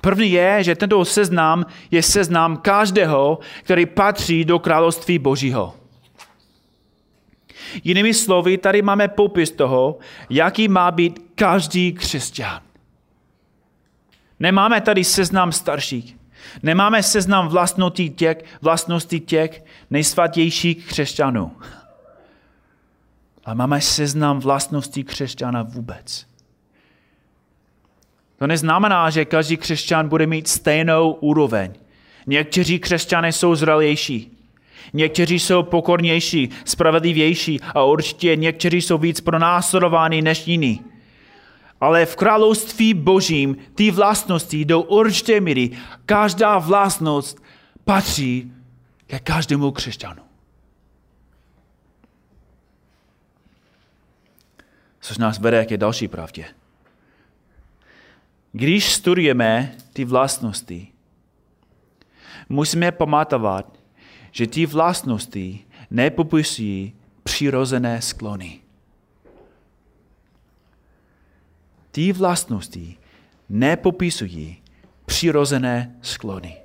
První 0.00 0.30
je, 0.30 0.64
že 0.64 0.74
tento 0.76 1.04
seznam 1.04 1.66
je 1.90 2.02
seznam 2.02 2.56
každého, 2.56 3.38
který 3.62 3.86
patří 3.86 4.44
do 4.44 4.58
království 4.58 5.18
Božího. 5.18 5.74
Jinými 7.84 8.14
slovy, 8.14 8.58
tady 8.58 8.82
máme 8.82 9.08
popis 9.08 9.50
toho, 9.50 9.98
jaký 10.30 10.68
má 10.68 10.90
být 10.90 11.32
každý 11.34 11.92
křesťan. 11.92 12.60
Nemáme 14.40 14.80
tady 14.80 15.04
seznam 15.04 15.52
starších. 15.52 16.17
Nemáme 16.62 17.02
seznam 17.02 17.48
vlastností 17.48 18.10
těch, 18.10 18.44
vlastností 18.62 19.20
těch 19.20 19.64
nejsvatějších 19.90 20.86
křesťanů. 20.86 21.52
Ale 23.44 23.54
máme 23.54 23.80
seznam 23.80 24.40
vlastností 24.40 25.04
křesťana 25.04 25.62
vůbec. 25.62 26.26
To 28.38 28.46
neznamená, 28.46 29.10
že 29.10 29.24
každý 29.24 29.56
křesťan 29.56 30.08
bude 30.08 30.26
mít 30.26 30.48
stejnou 30.48 31.12
úroveň. 31.12 31.72
Někteří 32.26 32.78
křesťané 32.78 33.32
jsou 33.32 33.54
zralější, 33.54 34.38
někteří 34.92 35.38
jsou 35.38 35.62
pokornější, 35.62 36.48
spravedlivější 36.64 37.60
a 37.74 37.84
určitě 37.84 38.36
někteří 38.36 38.82
jsou 38.82 38.98
víc 38.98 39.20
pronásledováni 39.20 40.22
než 40.22 40.46
jiní. 40.46 40.84
Ale 41.80 42.06
v 42.06 42.16
království 42.16 42.94
božím 42.94 43.56
ty 43.74 43.90
vlastnosti 43.90 44.64
do 44.64 44.82
určité 44.82 45.40
míry, 45.40 45.70
každá 46.06 46.58
vlastnost 46.58 47.42
patří 47.84 48.52
ke 49.06 49.18
každému 49.18 49.72
křesťanu. 49.72 50.22
Což 55.00 55.18
nás 55.18 55.38
vede 55.38 55.64
ke 55.64 55.76
další 55.76 56.08
pravdě. 56.08 56.44
Když 58.52 58.92
studujeme 58.92 59.74
ty 59.92 60.04
vlastnosti, 60.04 60.88
musíme 62.48 62.92
pamatovat, 62.92 63.78
že 64.30 64.46
ty 64.46 64.66
vlastnosti 64.66 65.64
nepopisují 65.90 66.92
přirozené 67.22 68.02
sklony. 68.02 68.60
Ty 71.90 72.12
vlastnosti 72.12 72.96
nepopisují 73.48 74.62
přirozené 75.06 75.96
sklony. 76.02 76.56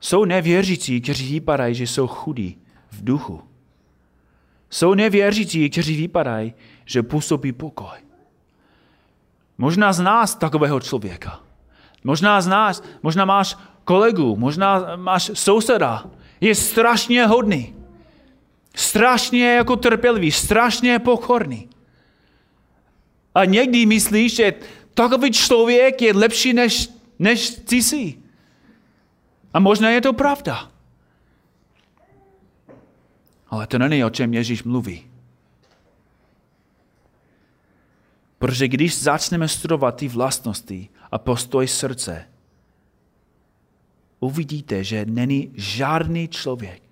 Jsou 0.00 0.24
nevěřící, 0.24 1.00
kteří 1.00 1.32
vypadají, 1.32 1.74
že 1.74 1.86
jsou 1.86 2.06
chudí 2.06 2.58
v 2.90 3.04
duchu. 3.04 3.42
Jsou 4.70 4.94
nevěřící, 4.94 5.70
kteří 5.70 5.96
vypadají, 5.96 6.54
že 6.84 7.02
působí 7.02 7.52
pokoj. 7.52 7.98
Možná 9.58 9.92
z 9.92 10.00
nás 10.00 10.34
takového 10.34 10.80
člověka. 10.80 11.40
Možná 12.04 12.40
z 12.40 12.46
nás, 12.46 12.82
možná 13.02 13.24
máš 13.24 13.56
kolegu, 13.84 14.36
možná 14.36 14.96
máš 14.96 15.30
souseda. 15.34 16.10
Je 16.40 16.54
strašně 16.54 17.26
hodný. 17.26 17.75
Strašně 18.76 19.54
jako 19.54 19.76
trpělivý, 19.76 20.32
strašně 20.32 20.98
pokorný. 20.98 21.68
A 23.34 23.44
někdy 23.44 23.86
myslíš, 23.86 24.36
že 24.36 24.54
takový 24.94 25.32
člověk 25.32 26.02
je 26.02 26.12
lepší 26.12 26.52
než, 26.52 26.88
než 27.18 27.50
ty 27.50 27.82
jsi. 27.82 28.14
A 29.54 29.60
možná 29.60 29.90
je 29.90 30.00
to 30.00 30.12
pravda. 30.12 30.70
Ale 33.48 33.66
to 33.66 33.78
není, 33.78 34.04
o 34.04 34.10
čem 34.10 34.34
Ježíš 34.34 34.62
mluví. 34.62 35.06
Protože 38.38 38.68
když 38.68 39.02
začneme 39.02 39.48
studovat 39.48 39.96
ty 39.96 40.08
vlastnosti 40.08 40.88
a 41.10 41.18
postoj 41.18 41.68
srdce, 41.68 42.28
uvidíte, 44.20 44.84
že 44.84 45.04
není 45.04 45.52
žádný 45.54 46.28
člověk, 46.28 46.85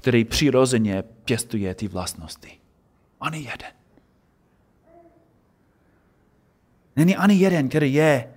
který 0.00 0.24
přirozeně 0.24 1.02
pěstuje 1.02 1.74
ty 1.74 1.88
vlastnosti. 1.88 2.60
Ani 3.20 3.38
jeden. 3.38 3.72
Není 6.96 7.16
ani 7.16 7.34
jeden, 7.34 7.68
který 7.68 7.94
je 7.94 8.34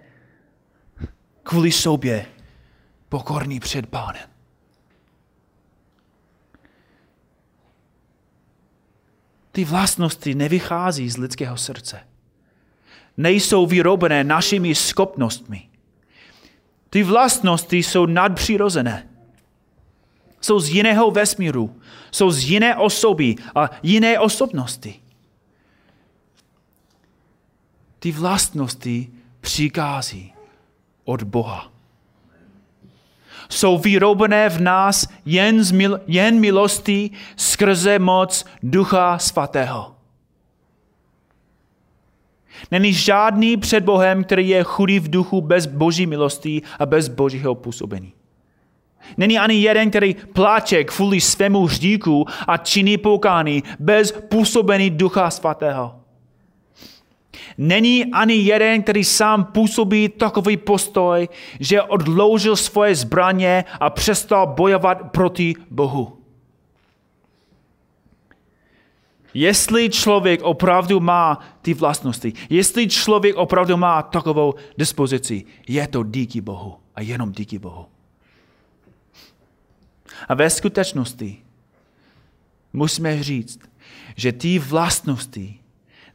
kvůli 1.43 1.71
sobě 1.71 2.25
pokorný 3.09 3.59
před 3.59 3.87
pánem. 3.87 4.29
Ty 9.51 9.65
vlastnosti 9.65 10.35
nevychází 10.35 11.09
z 11.09 11.17
lidského 11.17 11.57
srdce. 11.57 11.99
Nejsou 13.17 13.65
vyrobené 13.65 14.23
našimi 14.23 14.75
schopnostmi. 14.75 15.69
Ty 16.89 17.03
vlastnosti 17.03 17.77
jsou 17.77 18.05
nadpřirozené. 18.05 19.12
Jsou 20.43 20.59
z 20.59 20.69
jiného 20.69 21.11
vesmíru. 21.11 21.75
Jsou 22.11 22.31
z 22.31 22.43
jiné 22.43 22.75
osoby 22.75 23.35
a 23.55 23.69
jiné 23.83 24.19
osobnosti. 24.19 24.99
Ty 27.99 28.11
vlastnosti 28.11 29.07
přikází 29.41 30.33
od 31.03 31.23
Boha. 31.23 31.71
Jsou 33.49 33.77
vyrobené 33.77 34.49
v 34.49 34.61
nás 34.61 35.07
jen, 35.25 35.63
z 35.63 35.71
mil, 35.71 35.99
jen 36.07 36.39
milostí 36.39 37.11
skrze 37.35 37.99
moc 37.99 38.45
Ducha 38.63 39.17
Svatého. 39.17 39.95
Není 42.71 42.93
žádný 42.93 43.57
před 43.57 43.83
Bohem, 43.83 44.23
který 44.23 44.49
je 44.49 44.63
chudý 44.63 44.99
v 44.99 45.09
duchu 45.09 45.41
bez 45.41 45.65
boží 45.65 46.05
milosti 46.05 46.61
a 46.79 46.85
bez 46.85 47.07
božího 47.07 47.55
působení. 47.55 48.13
Není 49.17 49.39
ani 49.39 49.55
jeden, 49.55 49.89
který 49.89 50.15
pláče 50.33 50.83
kvůli 50.83 51.21
svému 51.21 51.65
hříku 51.65 52.25
a 52.47 52.57
činí 52.57 52.97
pokání 52.97 53.63
bez 53.79 54.11
působení 54.11 54.89
Ducha 54.89 55.29
Svatého. 55.29 55.95
Není 57.57 58.05
ani 58.05 58.33
jeden, 58.33 58.83
který 58.83 59.03
sám 59.03 59.43
působí 59.43 60.09
takový 60.09 60.57
postoj, 60.57 61.29
že 61.59 61.81
odloužil 61.81 62.55
svoje 62.55 62.95
zbraně 62.95 63.65
a 63.79 63.89
přestal 63.89 64.47
bojovat 64.47 65.11
proti 65.11 65.55
Bohu. 65.71 66.17
Jestli 69.33 69.89
člověk 69.89 70.41
opravdu 70.41 70.99
má 70.99 71.39
ty 71.61 71.73
vlastnosti, 71.73 72.33
jestli 72.49 72.87
člověk 72.87 73.35
opravdu 73.35 73.77
má 73.77 74.01
takovou 74.01 74.53
dispozici, 74.77 75.45
je 75.67 75.87
to 75.87 76.03
díky 76.03 76.41
Bohu 76.41 76.75
a 76.95 77.01
jenom 77.01 77.31
díky 77.31 77.59
Bohu. 77.59 77.92
A 80.27 80.33
ve 80.33 80.49
skutečnosti 80.49 81.43
musíme 82.73 83.23
říct, 83.23 83.59
že 84.15 84.31
ty 84.31 84.59
vlastnosti 84.59 85.59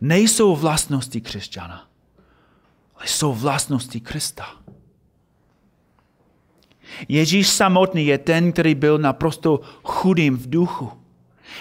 nejsou 0.01 0.57
vlastnosti 0.57 1.21
křesťana, 1.21 1.89
ale 2.97 3.07
jsou 3.07 3.33
vlastnosti 3.33 4.01
Krista. 4.01 4.47
Ježíš 7.09 7.49
samotný 7.49 8.07
je 8.07 8.19
ten, 8.19 8.53
který 8.53 8.75
byl 8.75 8.99
naprosto 8.99 9.61
chudým 9.83 10.37
v 10.37 10.51
duchu. 10.51 10.93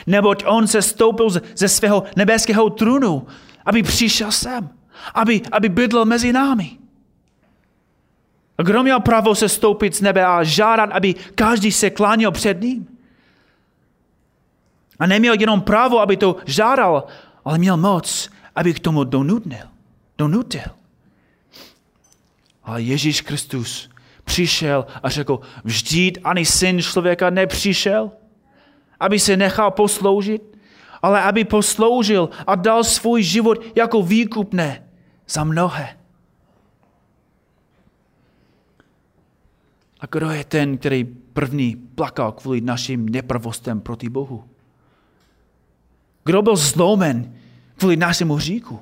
Neboť 0.07 0.43
on 0.45 0.67
se 0.67 0.81
stoupil 0.81 1.29
ze 1.55 1.67
svého 1.67 2.03
nebeského 2.15 2.69
trůnu, 2.69 3.27
aby 3.65 3.83
přišel 3.83 4.31
sem, 4.31 4.69
aby, 5.13 5.41
aby 5.51 5.69
bydlel 5.69 6.05
mezi 6.05 6.33
námi. 6.33 6.77
A 8.57 8.63
kdo 8.63 8.83
měl 8.83 8.99
právo 8.99 9.35
se 9.35 9.49
stoupit 9.49 9.95
z 9.95 10.01
nebe 10.01 10.25
a 10.25 10.43
žádat, 10.43 10.89
aby 10.91 11.15
každý 11.35 11.71
se 11.71 11.89
klánil 11.89 12.31
před 12.31 12.61
ním? 12.61 12.87
A 14.99 15.07
neměl 15.07 15.33
jenom 15.39 15.61
právo, 15.61 15.99
aby 15.99 16.17
to 16.17 16.35
žádal, 16.45 17.03
ale 17.45 17.57
měl 17.57 17.77
moc, 17.77 18.29
aby 18.55 18.73
k 18.73 18.79
tomu 18.79 19.03
donutil. 19.03 19.67
donutil. 20.17 20.71
Ale 22.63 22.81
Ježíš 22.81 23.21
Kristus 23.21 23.89
přišel 24.23 24.85
a 25.03 25.09
řekl, 25.09 25.39
vždyť 25.63 26.17
ani 26.23 26.45
syn 26.45 26.81
člověka 26.81 27.29
nepřišel, 27.29 28.11
aby 28.99 29.19
se 29.19 29.37
nechal 29.37 29.71
posloužit, 29.71 30.41
ale 31.01 31.23
aby 31.23 31.43
posloužil 31.43 32.29
a 32.47 32.55
dal 32.55 32.83
svůj 32.83 33.23
život 33.23 33.57
jako 33.75 34.01
výkupné 34.01 34.83
za 35.27 35.43
mnohé. 35.43 35.96
A 39.99 40.05
kdo 40.05 40.29
je 40.29 40.43
ten, 40.43 40.77
který 40.77 41.05
první 41.33 41.75
plakal 41.75 42.31
kvůli 42.31 42.61
našim 42.61 43.09
nepravostem 43.09 43.81
proti 43.81 44.09
Bohu? 44.09 44.43
Kdo 46.23 46.41
byl 46.41 46.55
zlomen 46.55 47.33
kvůli 47.77 47.97
našemu 47.97 48.33
hříku? 48.35 48.79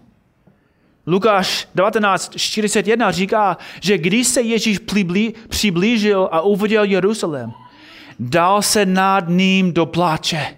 Lukáš 1.07 1.67
19.41 1.75 3.11
říká, 3.11 3.57
že 3.81 3.97
když 3.97 4.27
se 4.27 4.41
Ježíš 4.41 4.79
přiblížil 5.49 6.29
a 6.31 6.41
uviděl 6.41 6.83
Jeruzalém, 6.83 7.53
dal 8.19 8.61
se 8.61 8.85
nad 8.85 9.29
ním 9.29 9.73
do 9.73 9.85
pláče. 9.85 10.57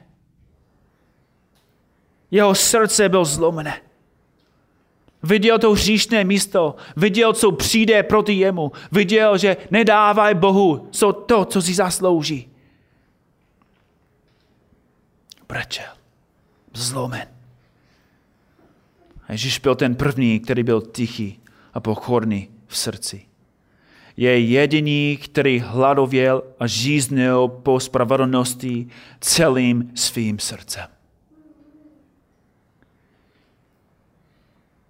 Jeho 2.31 2.55
srdce 2.55 3.09
bylo 3.09 3.25
zlomené. 3.25 3.81
Viděl 5.23 5.59
to 5.59 5.71
hříšné 5.71 6.23
místo, 6.23 6.75
viděl, 6.95 7.33
co 7.33 7.51
přijde 7.51 8.03
proti 8.03 8.33
jemu, 8.33 8.71
viděl, 8.91 9.37
že 9.37 9.57
nedávaj 9.71 10.35
Bohu 10.35 10.87
co 10.91 11.13
to, 11.13 11.45
co 11.45 11.61
si 11.61 11.73
zaslouží. 11.73 12.49
Brečel, 15.47 15.93
zlomen. 16.73 17.27
Ježíš 19.29 19.59
byl 19.59 19.75
ten 19.75 19.95
první, 19.95 20.39
který 20.39 20.63
byl 20.63 20.81
tichý 20.81 21.39
a 21.73 21.79
pokorný 21.79 22.49
v 22.67 22.77
srdci 22.77 23.27
je 24.17 24.39
jediný, 24.39 25.17
který 25.17 25.59
hladověl 25.59 26.43
a 26.59 26.67
žíznil 26.67 27.47
po 27.47 27.79
spravedlnosti 27.79 28.87
celým 29.21 29.91
svým 29.95 30.39
srdcem. 30.39 30.87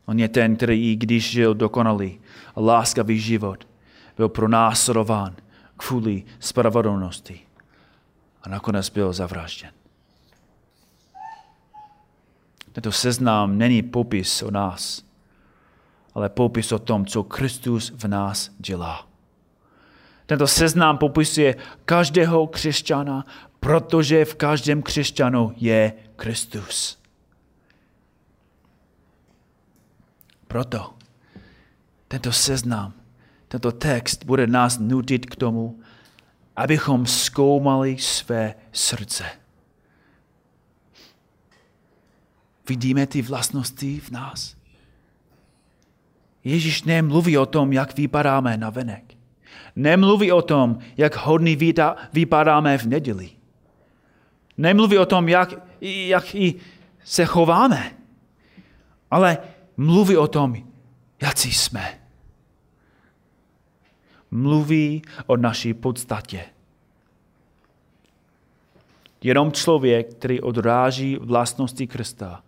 On 0.08 0.20
je 0.20 0.30
ten, 0.30 0.56
který 0.56 0.92
i 0.92 0.96
když 0.96 1.30
žil 1.32 1.54
dokonalý 1.54 2.20
a 2.56 2.62
láskavý 2.62 3.20
život, 3.20 3.68
byl 4.18 4.30
pronásledován 4.30 5.36
kvůli 5.78 6.24
spravedlnosti 6.40 7.40
a 8.44 8.50
nakonec 8.50 8.90
byl 8.90 9.14
zavražděn. 9.14 9.72
Tento 12.72 12.92
seznam 12.92 13.58
není 13.58 13.84
popis 13.84 14.44
o 14.44 14.52
nás, 14.52 15.04
ale 16.14 16.30
popis 16.30 16.72
o 16.72 16.80
tom, 16.80 17.06
co 17.06 17.24
Kristus 17.24 17.94
v 17.96 18.08
nás 18.08 18.52
dělá. 18.58 19.08
Tento 20.26 20.48
seznam 20.48 20.98
popisuje 20.98 21.56
každého 21.86 22.48
křesťana, 22.48 23.26
protože 23.60 24.26
v 24.26 24.36
každém 24.36 24.82
křesťanu 24.82 25.54
je 25.58 25.94
Kristus. 26.16 26.97
Proto 30.48 30.98
tento 32.08 32.32
seznam, 32.32 32.94
tento 33.48 33.72
text 33.72 34.24
bude 34.24 34.48
nás 34.48 34.80
nutit 34.80 35.26
k 35.26 35.36
tomu, 35.36 35.80
abychom 36.56 37.06
zkoumali 37.06 37.98
své 37.98 38.56
srdce. 38.72 39.24
Vidíme 42.70 43.08
ty 43.08 43.22
vlastnosti 43.22 44.00
v 44.00 44.10
nás. 44.12 44.58
Ježíš 46.44 46.84
nemluví 46.84 47.38
o 47.38 47.46
tom, 47.46 47.74
jak 47.74 47.96
vypadáme 47.98 48.58
na 48.58 48.70
venek. 48.70 49.14
Nemluví 49.76 50.32
o 50.32 50.42
tom, 50.42 50.80
jak 50.98 51.16
hodný 51.16 51.58
vypadáme 52.14 52.78
v 52.78 52.86
neděli. 52.86 53.30
Nemluví 54.58 54.98
o 54.98 55.06
tom, 55.06 55.30
jak, 55.30 55.54
jak 55.82 56.36
i 56.36 56.56
se 57.04 57.26
chováme. 57.26 57.92
Ale 59.12 59.38
mluví 59.78 60.18
o 60.18 60.28
tom, 60.28 60.56
jak 61.22 61.38
jsme. 61.52 62.00
Mluví 64.32 65.02
o 65.26 65.38
naší 65.38 65.74
podstatě. 65.74 66.46
Jenom 69.24 69.52
člověk, 69.52 70.14
který 70.14 70.42
odráží 70.42 71.16
vlastnosti 71.16 71.88
Krista, 71.88 72.44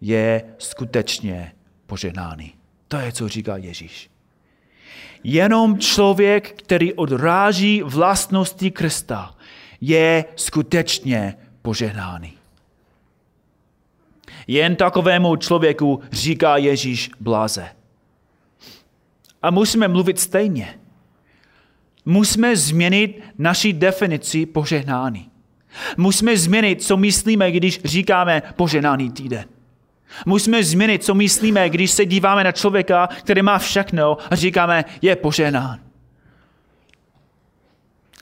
je 0.00 0.42
skutečně 0.58 1.52
poženáný. 1.86 2.54
To 2.88 2.96
je, 2.96 3.12
co 3.12 3.28
říká 3.28 3.56
Ježíš. 3.56 4.10
Jenom 5.24 5.78
člověk, 5.78 6.62
který 6.62 6.94
odráží 6.94 7.82
vlastnosti 7.82 8.70
Krista, 8.70 9.34
je 9.80 10.24
skutečně 10.36 11.36
požehnáný. 11.62 12.39
Jen 14.50 14.76
takovému 14.76 15.36
člověku 15.36 16.00
říká 16.12 16.56
Ježíš 16.56 17.10
bláze. 17.20 17.68
A 19.42 19.50
musíme 19.50 19.88
mluvit 19.88 20.18
stejně. 20.20 20.78
Musíme 22.04 22.56
změnit 22.56 23.22
naši 23.38 23.72
definici 23.72 24.46
požehnání. 24.46 25.30
Musíme 25.96 26.36
změnit, 26.36 26.82
co 26.82 26.96
myslíme, 26.96 27.52
když 27.52 27.80
říkáme 27.84 28.42
požehnaný 28.56 29.10
týden. 29.10 29.44
Musíme 30.26 30.64
změnit, 30.64 31.04
co 31.04 31.14
myslíme, 31.14 31.70
když 31.70 31.90
se 31.90 32.06
díváme 32.06 32.44
na 32.44 32.52
člověka, 32.52 33.06
který 33.06 33.42
má 33.42 33.58
všechno 33.58 34.16
a 34.30 34.36
říkáme, 34.36 34.84
je 35.02 35.16
poženán. 35.16 35.80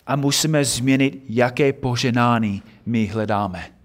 A 0.06 0.16
musíme 0.16 0.64
změnit, 0.64 1.24
jaké 1.28 1.72
poženání 1.72 2.62
my 2.86 3.06
hledáme. 3.06 3.77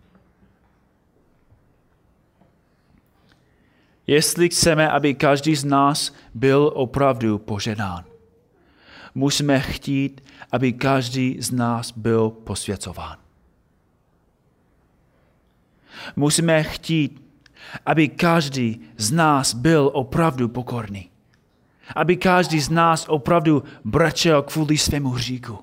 Jestli 4.08 4.50
chceme, 4.50 4.90
aby 4.90 5.14
každý 5.14 5.56
z 5.56 5.64
nás 5.66 6.14
byl 6.34 6.72
opravdu 6.76 7.38
poženán, 7.38 8.04
musíme 9.16 9.60
chtít, 9.60 10.24
aby 10.52 10.74
každý 10.74 11.42
z 11.42 11.52
nás 11.52 11.92
byl 11.92 12.30
posvěcován. 12.30 13.18
Musíme 16.16 16.64
chtít, 16.64 17.24
aby 17.86 18.08
každý 18.08 18.82
z 18.98 19.12
nás 19.12 19.54
byl 19.54 19.92
opravdu 19.94 20.48
pokorný. 20.48 21.10
Aby 21.96 22.18
každý 22.18 22.60
z 22.60 22.70
nás 22.70 23.06
opravdu 23.10 23.64
brečel 23.84 24.42
kvůli 24.42 24.78
svému 24.78 25.10
hříku. 25.10 25.60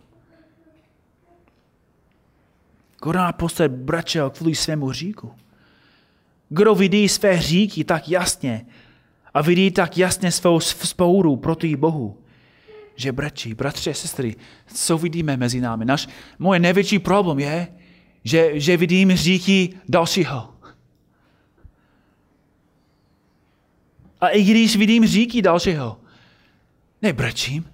Kdo 3.03 3.13
naposled 3.13 3.73
brečel 3.73 4.31
kvůli 4.31 4.55
svému 4.55 4.87
hříku? 4.87 5.35
Kdo 6.53 6.75
vidí 6.75 7.09
své 7.09 7.33
hříky 7.33 7.85
tak 7.85 8.09
jasně 8.09 8.67
a 9.35 9.43
vidí 9.43 9.71
tak 9.71 9.99
jasně 9.99 10.33
svou 10.33 10.61
spouru 10.61 11.37
proti 11.37 11.77
Bohu, 11.77 12.19
že 12.97 13.13
brečí, 13.13 13.55
bratři 13.55 13.91
a 13.91 13.95
sestry, 13.95 14.37
co 14.75 14.99
vidíme 14.99 15.37
mezi 15.37 15.61
námi? 15.61 15.85
Naš, 15.85 16.09
moje 16.39 16.61
největší 16.61 16.99
problém 16.99 17.39
je, 17.39 17.69
že, 18.25 18.61
že 18.61 18.77
vidím 18.77 19.09
hříky 19.09 19.75
dalšího. 19.89 20.55
A 24.21 24.29
i 24.29 24.45
když 24.45 24.77
vidím 24.77 25.07
říky 25.07 25.43
dalšího, 25.43 26.01
nebrečím, 27.03 27.65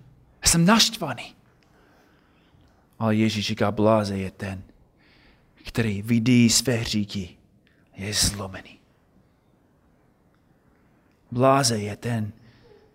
jsem 0.44 0.64
naštvaný. 0.64 1.34
Ale 2.98 3.14
Ježíš 3.14 3.46
říká, 3.46 3.72
bláze 3.72 4.18
je 4.18 4.30
ten, 4.30 4.62
který 5.64 6.02
vidí 6.02 6.50
své 6.50 6.84
říky, 6.84 7.35
je 7.96 8.14
zlomený. 8.14 8.78
Bláze 11.30 11.78
je 11.78 11.96
ten, 11.96 12.32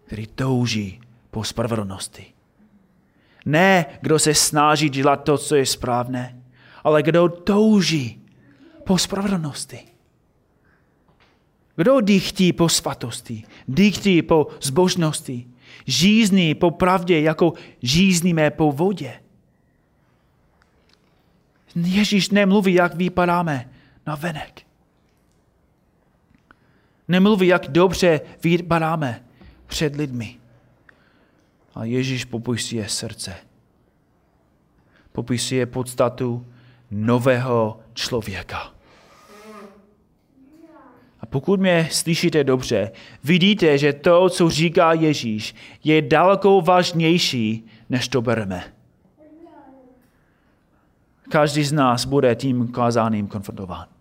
který 0.06 0.28
touží 0.28 1.02
po 1.32 1.44
spravedlnosti. 1.44 2.34
Ne, 3.46 3.86
kdo 4.02 4.20
se 4.20 4.34
snaží 4.34 4.90
dělat 4.90 5.16
to, 5.16 5.38
co 5.38 5.56
je 5.56 5.66
správné, 5.66 6.42
ale 6.84 7.04
kdo 7.04 7.30
touží 7.30 8.22
po 8.84 8.98
spravedlnosti. 8.98 9.80
Kdo 11.76 12.02
dýchtí 12.02 12.54
po 12.54 12.70
svatosti, 12.70 13.44
dýchtí 13.68 14.22
po 14.22 14.48
zbožnosti, 14.62 15.48
žízní 15.86 16.56
po 16.56 16.72
pravdě, 16.72 17.22
jako 17.22 17.54
žízníme 17.82 18.52
po 18.52 18.72
vodě. 18.72 19.14
Ježíš 21.76 22.30
nemluví, 22.30 22.74
jak 22.74 22.96
vypadáme 22.96 23.70
na 24.08 24.16
venek. 24.16 24.62
Nemluví, 27.12 27.48
jak 27.48 27.68
dobře 27.68 28.22
vypadáme 28.44 29.24
před 29.68 29.96
lidmi. 29.96 30.38
A 31.76 31.86
Ježíš 31.86 32.26
popisuje 32.26 32.90
srdce. 32.90 33.36
Popisuje 35.12 35.66
podstatu 35.66 36.46
nového 36.92 37.80
člověka. 37.94 38.74
A 41.20 41.26
pokud 41.26 41.60
mě 41.60 41.88
slyšíte 41.92 42.44
dobře, 42.44 42.92
vidíte, 43.24 43.78
že 43.78 43.94
to, 43.94 44.30
co 44.30 44.50
říká 44.50 44.94
Ježíš, 44.94 45.56
je 45.84 46.02
daleko 46.02 46.62
vážnější, 46.62 47.66
než 47.90 48.08
to 48.08 48.22
bereme. 48.22 48.64
Každý 51.30 51.64
z 51.64 51.72
nás 51.72 52.06
bude 52.06 52.36
tím 52.36 52.68
kázáním 52.68 53.28
konfrontován. 53.28 54.01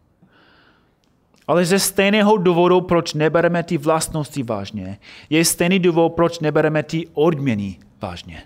Ale 1.51 1.65
ze 1.65 1.79
stejného 1.79 2.37
důvodu, 2.37 2.81
proč 2.81 3.15
nebereme 3.15 3.63
ty 3.63 3.79
vlastnosti 3.79 4.43
vážně, 4.43 4.99
je 5.31 5.45
stejný 5.45 5.79
důvod, 5.79 6.09
proč 6.09 6.39
nebereme 6.41 6.83
ty 6.83 7.09
odměny 7.13 7.79
vážně. 8.03 8.43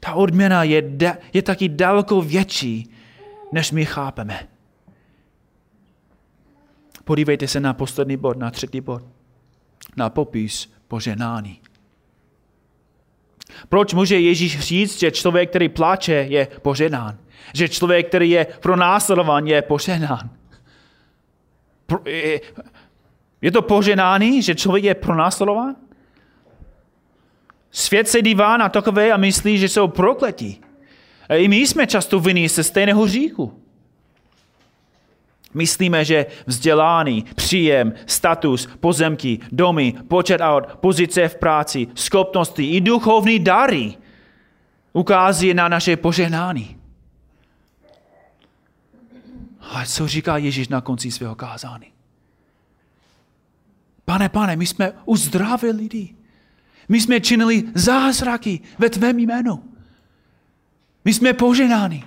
Ta 0.00 0.14
odměna 0.14 0.62
je, 0.62 0.98
je 1.32 1.42
taky 1.42 1.68
daleko 1.68 2.22
větší, 2.22 2.90
než 3.52 3.72
my 3.72 3.84
chápeme. 3.84 4.48
Podívejte 7.04 7.48
se 7.48 7.60
na 7.60 7.74
poslední 7.74 8.16
bod, 8.16 8.36
na 8.38 8.50
třetí 8.50 8.80
bod. 8.80 9.02
Na 9.96 10.10
popis 10.10 10.72
poženání. 10.88 11.60
Proč 13.68 13.94
může 13.94 14.20
Ježíš 14.20 14.60
říct, 14.60 14.98
že 14.98 15.10
člověk, 15.10 15.50
který 15.50 15.68
pláče, 15.68 16.12
je 16.12 16.48
poženán? 16.62 17.18
Že 17.54 17.68
člověk, 17.68 18.08
který 18.08 18.30
je 18.30 18.46
pronásledován, 18.60 19.46
je 19.46 19.62
poženán? 19.62 20.37
Je 23.42 23.50
to 23.50 23.62
poženání, 23.62 24.42
že 24.42 24.54
člověk 24.54 24.84
je 24.84 24.94
pronásledován? 24.94 25.76
Svět 27.70 28.08
se 28.08 28.22
dívá 28.22 28.56
na 28.56 28.68
takové 28.68 29.12
a 29.12 29.16
myslí, 29.16 29.58
že 29.58 29.68
jsou 29.68 29.88
prokletí. 29.88 30.60
I 31.28 31.48
my 31.48 31.56
jsme 31.56 31.86
často 31.86 32.20
vinní 32.20 32.48
se 32.48 32.62
stejného 32.62 33.08
říku. 33.08 33.62
Myslíme, 35.54 36.04
že 36.04 36.26
vzdělání, 36.46 37.24
příjem, 37.34 37.92
status, 38.06 38.68
pozemky, 38.80 39.38
domy, 39.52 39.94
počet 40.08 40.40
aut, 40.40 40.64
pozice 40.80 41.28
v 41.28 41.36
práci, 41.36 41.86
schopnosti 41.94 42.64
i 42.64 42.80
duchovní 42.80 43.38
dary 43.38 43.94
ukází 44.92 45.54
na 45.54 45.68
naše 45.68 45.96
poženání. 45.96 46.77
Ale 49.68 49.86
co 49.86 50.08
říká 50.08 50.36
Ježíš 50.36 50.68
na 50.68 50.80
konci 50.80 51.10
svého 51.10 51.34
kázání? 51.34 51.92
Pane, 54.04 54.28
pane, 54.28 54.56
my 54.56 54.66
jsme 54.66 54.92
uzdravili 55.04 55.72
lidi. 55.76 56.14
My 56.88 57.00
jsme 57.00 57.20
činili 57.20 57.64
zázraky 57.74 58.60
ve 58.78 58.90
tvém 58.90 59.18
jménu. 59.18 59.74
My 61.04 61.14
jsme 61.14 61.32
poženáni. 61.32 62.04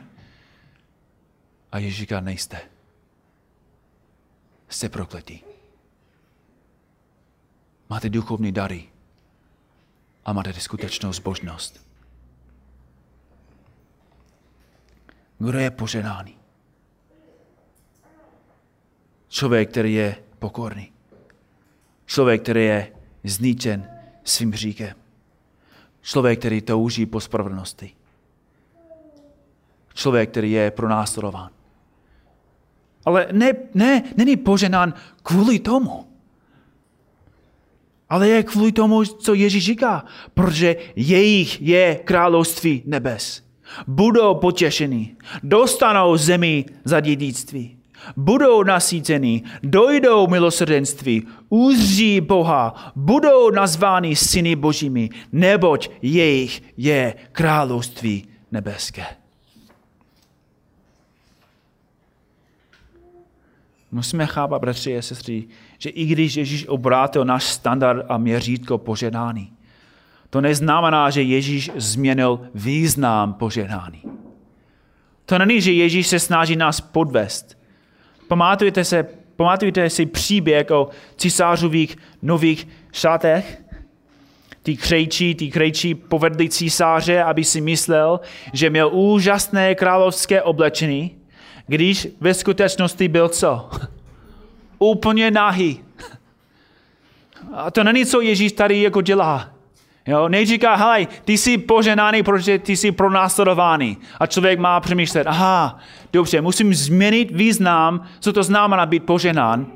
A 1.72 1.78
Ježíš 1.78 2.00
říká, 2.00 2.20
nejste 2.20 2.62
jste 4.70 4.90
prokletí. 4.90 5.44
Máte 7.90 8.10
duchovní 8.10 8.52
dary 8.52 8.90
a 10.26 10.34
máte 10.34 10.54
skutečnou 10.54 11.14
zbožnost. 11.14 11.88
Kdo 15.40 15.60
je 15.60 15.72
poženáný? 15.72 16.41
Člověk, 19.32 19.70
který 19.70 19.94
je 19.94 20.16
pokorný. 20.40 20.92
Člověk, 22.06 22.42
který 22.42 22.66
je 22.66 22.92
zničen 23.24 23.90
svým 24.24 24.52
hříkem. 24.52 24.96
Člověk, 26.02 26.40
který 26.40 26.62
touží 26.62 27.06
po 27.06 27.20
spravedlnosti. 27.20 27.92
Člověk, 29.94 30.30
který 30.30 30.52
je 30.52 30.72
pronásledován. 30.72 31.50
Ale 33.06 33.28
ne, 33.32 33.54
ne, 33.74 34.04
není 34.18 34.38
poženán 34.38 34.94
kvůli 35.24 35.60
tomu. 35.60 36.08
Ale 38.10 38.30
je 38.30 38.44
kvůli 38.44 38.72
tomu, 38.72 39.06
co 39.06 39.34
Ježíš 39.34 39.66
říká, 39.66 40.06
protože 40.34 40.76
jejich 40.96 41.62
je 41.62 41.96
království 41.96 42.84
nebes. 42.86 43.44
Budou 43.88 44.36
potěšení, 44.36 45.18
dostanou 45.44 46.18
zemi 46.18 46.66
za 46.84 47.00
dědictví, 47.00 47.81
budou 48.18 48.64
nasíceni, 48.64 49.44
dojdou 49.64 50.28
milosrdenství, 50.28 51.28
uzří 51.50 52.22
Boha, 52.22 52.92
budou 52.96 53.52
nazváni 53.52 54.16
syny 54.16 54.56
božími, 54.56 55.10
neboť 55.32 55.90
jejich 56.02 56.64
je 56.78 57.16
království 57.32 58.28
nebeské. 58.52 59.06
Musíme 63.92 64.26
chápat, 64.26 64.60
bratři 64.60 64.98
a 64.98 65.02
sestry, 65.02 65.44
že 65.78 65.90
i 65.90 66.06
když 66.06 66.36
Ježíš 66.36 66.68
obrátil 66.68 67.26
náš 67.26 67.44
standard 67.44 68.06
a 68.10 68.18
měřítko 68.18 68.78
požehnání, 68.78 69.54
to 70.30 70.42
neznamená, 70.42 71.10
že 71.10 71.22
Ježíš 71.22 71.72
změnil 71.76 72.40
význam 72.56 73.34
požehnání. 73.34 74.02
To 75.26 75.38
není, 75.38 75.62
že 75.62 75.72
Ježíš 75.72 76.08
se 76.08 76.20
snaží 76.20 76.56
nás 76.56 76.82
podvést. 76.82 77.61
Pamatujete, 78.32 78.84
se, 78.84 79.04
pamatujete 79.36 79.90
si 79.90 80.06
příběh 80.06 80.72
o 80.72 80.90
císařových 81.18 81.98
nových 82.22 82.68
šatech? 82.92 83.62
Ty 84.64 84.78
krejčí, 84.78 85.36
ty 85.36 85.52
krejčí 85.52 85.96
povedli 85.96 86.50
císaře, 86.50 87.24
aby 87.24 87.44
si 87.44 87.62
myslel, 87.62 88.20
že 88.54 88.70
měl 88.70 88.90
úžasné 88.94 89.76
královské 89.76 90.42
oblečení, 90.42 91.18
když 91.68 92.08
ve 92.20 92.34
skutečnosti 92.34 93.08
byl 93.08 93.30
co? 93.30 93.70
Úplně 94.80 95.32
nahý. 95.32 95.80
A 97.54 97.72
to 97.72 97.84
není, 97.84 98.06
co 98.06 98.22
Ježíš 98.22 98.52
tady 98.52 98.82
jako 98.82 99.02
dělá. 99.02 99.54
Jo? 100.08 100.30
Neříká, 100.30 100.76
hej, 100.76 101.08
ty 101.26 101.38
jsi 101.38 101.58
poženáný, 101.58 102.24
protože 102.24 102.60
ty 102.60 102.78
jsi 102.78 102.92
pronásledovaný. 102.92 103.98
A 104.20 104.28
člověk 104.28 104.60
má 104.60 104.80
přemýšlet, 104.80 105.28
aha, 105.28 105.80
dobře, 106.14 106.42
musím 106.42 106.74
změnit 106.74 107.32
význam, 107.32 108.04
co 108.20 108.34
to 108.34 108.44
znamená 108.44 108.86
být 108.86 109.04
poženán. 109.04 109.68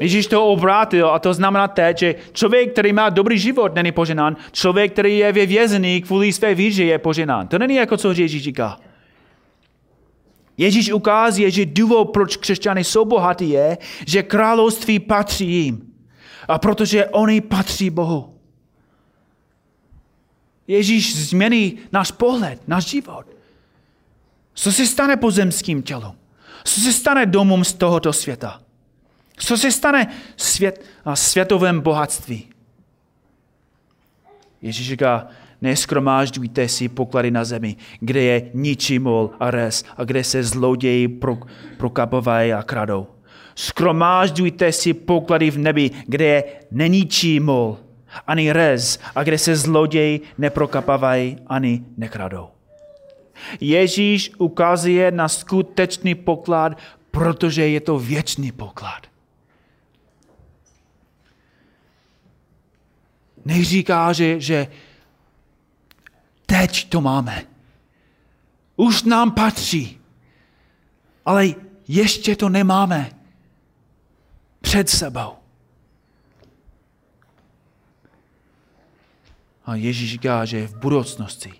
Ježíš 0.00 0.26
to 0.26 0.46
obrátil 0.46 1.10
a 1.10 1.18
to 1.18 1.34
znamená 1.34 1.68
teď, 1.68 1.98
že 1.98 2.14
člověk, 2.32 2.72
který 2.72 2.92
má 2.92 3.10
dobrý 3.10 3.38
život, 3.38 3.74
není 3.74 3.92
poženán. 3.92 4.36
Člověk, 4.52 4.92
který 4.92 5.18
je 5.18 5.32
ve 5.32 5.46
vězení 5.46 6.02
kvůli 6.02 6.32
své 6.32 6.54
víře, 6.54 6.84
je 6.84 6.98
poženán. 6.98 7.48
To 7.48 7.58
není 7.58 7.74
jako 7.74 7.96
co 7.96 8.12
Ježíš 8.12 8.42
říká. 8.42 8.78
Ježíš 10.56 10.92
ukazuje, 10.92 11.50
že 11.50 11.66
důvod, 11.66 12.04
proč 12.04 12.36
křesťany 12.36 12.84
jsou 12.84 13.04
bohatí, 13.04 13.50
je, 13.50 13.78
že 14.06 14.22
království 14.22 14.98
patří 14.98 15.46
jim. 15.46 15.80
A 16.48 16.58
protože 16.58 17.06
oni 17.06 17.40
patří 17.40 17.90
Bohu. 17.90 18.31
Ježíš 20.66 21.16
změní 21.16 21.78
náš 21.92 22.10
pohled, 22.10 22.68
náš 22.68 22.84
život. 22.84 23.26
Co 24.54 24.72
se 24.72 24.86
stane 24.86 25.16
pozemským 25.16 25.82
tělom? 25.82 26.14
Co 26.64 26.80
se 26.80 26.92
stane 26.92 27.26
domům 27.26 27.64
z 27.64 27.72
tohoto 27.72 28.12
světa? 28.12 28.60
Co 29.36 29.58
se 29.58 29.72
stane 29.72 30.06
svět, 30.36 30.84
světovém 31.14 31.80
bohatství? 31.80 32.48
Ježíš 34.62 34.88
říká, 34.88 35.28
Neskromážďujte 35.62 36.68
si 36.68 36.88
poklady 36.88 37.30
na 37.30 37.44
zemi, 37.44 37.76
kde 38.00 38.22
je 38.22 38.50
ničí 38.54 38.98
mol 38.98 39.30
a 39.40 39.50
res 39.50 39.84
a 39.96 40.04
kde 40.04 40.24
se 40.24 40.44
zloději 40.44 41.08
pro, 41.08 41.38
prokapovají 41.76 42.52
a 42.52 42.62
kradou. 42.62 43.06
Skromážďujte 43.54 44.72
si 44.72 44.94
poklady 44.94 45.50
v 45.50 45.58
nebi, 45.58 45.90
kde 46.06 46.24
je 46.24 46.44
neničí 46.70 47.40
mol 47.40 47.78
ani 48.26 48.52
rez 48.52 48.98
a 49.14 49.22
kde 49.22 49.38
se 49.38 49.56
zloději 49.56 50.20
neprokapavají 50.38 51.38
ani 51.46 51.84
nekradou. 51.96 52.48
Ježíš 53.60 54.32
ukazuje 54.38 55.10
na 55.10 55.28
skutečný 55.28 56.14
poklad, 56.14 56.78
protože 57.10 57.68
je 57.68 57.80
to 57.80 57.98
věčný 57.98 58.52
poklad. 58.52 59.06
Neříká, 63.44 64.12
že, 64.12 64.40
že 64.40 64.66
Teď 66.52 66.88
to 66.88 67.00
máme. 67.00 67.46
Už 68.76 69.02
nám 69.02 69.30
patří. 69.30 70.00
Ale 71.24 71.46
ještě 71.88 72.36
to 72.36 72.48
nemáme 72.48 73.10
před 74.60 74.88
sebou. 74.88 75.41
A 79.64 79.74
Ježíš 79.74 80.10
říká, 80.10 80.44
že 80.44 80.66
v 80.66 80.76
budoucnosti 80.76 81.52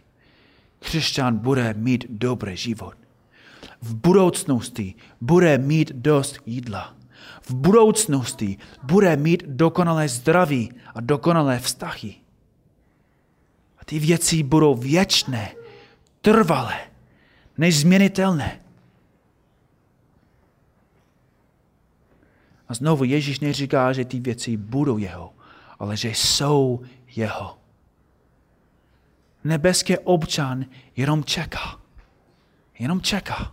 křesťan 0.78 1.36
bude 1.38 1.74
mít 1.74 2.06
dobrý 2.08 2.56
život. 2.56 2.94
V 3.82 3.94
budoucnosti 3.94 4.94
bude 5.20 5.58
mít 5.58 5.92
dost 5.92 6.38
jídla. 6.46 6.94
V 7.42 7.54
budoucnosti 7.54 8.58
bude 8.82 9.16
mít 9.16 9.42
dokonalé 9.46 10.08
zdraví 10.08 10.72
a 10.94 11.00
dokonalé 11.00 11.58
vztahy. 11.58 12.14
A 13.78 13.84
ty 13.84 13.98
věci 13.98 14.42
budou 14.42 14.74
věčné, 14.74 15.52
trvalé, 16.20 16.80
nezměnitelné. 17.58 18.60
A 22.68 22.74
znovu 22.74 23.04
Ježíš 23.04 23.40
neříká, 23.40 23.92
že 23.92 24.04
ty 24.04 24.20
věci 24.20 24.56
budou 24.56 24.98
jeho, 24.98 25.32
ale 25.78 25.96
že 25.96 26.08
jsou 26.08 26.80
jeho. 27.16 27.61
Nebeský 29.44 29.98
občan 29.98 30.64
jenom 30.96 31.24
čeká. 31.24 31.80
Jenom 32.78 33.00
čeká. 33.00 33.52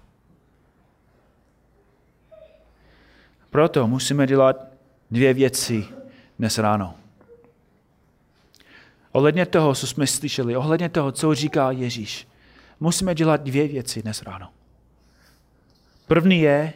Proto 3.50 3.88
musíme 3.88 4.28
dělat 4.28 4.68
dvě 5.12 5.34
věci 5.34 5.86
dnes 6.40 6.58
ráno. 6.58 6.96
Ohledně 9.12 9.46
toho, 9.46 9.76
co 9.76 9.88
jsme 9.88 10.08
slyšeli, 10.08 10.56
ohledně 10.56 10.90
toho, 10.90 11.12
co 11.12 11.36
říká 11.36 11.72
Ježíš, 11.72 12.28
musíme 12.80 13.16
dělat 13.16 13.42
dvě 13.42 13.68
věci 13.68 14.02
dnes 14.02 14.22
ráno. 14.22 14.50
První 16.08 16.40
je, 16.40 16.74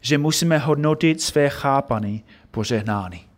že 0.00 0.18
musíme 0.18 0.58
hodnotit 0.58 1.22
své 1.22 1.48
chápany 1.48 2.22
požehnání. 2.50 3.29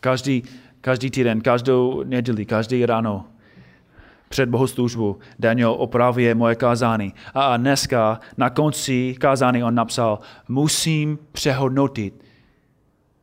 Každý, 0.00 0.42
každý 0.80 1.10
týden, 1.10 1.40
každou 1.40 2.02
neděli, 2.02 2.46
každý 2.46 2.86
ráno 2.86 3.24
před 4.28 4.48
bohoslužbu 4.48 5.18
Daniel 5.38 5.72
opravuje 5.78 6.34
moje 6.34 6.54
kázání. 6.54 7.14
A 7.34 7.56
dneska 7.56 8.20
na 8.36 8.50
konci 8.50 9.16
kázání 9.20 9.64
on 9.64 9.74
napsal, 9.74 10.18
musím 10.48 11.18
přehodnotit 11.32 12.24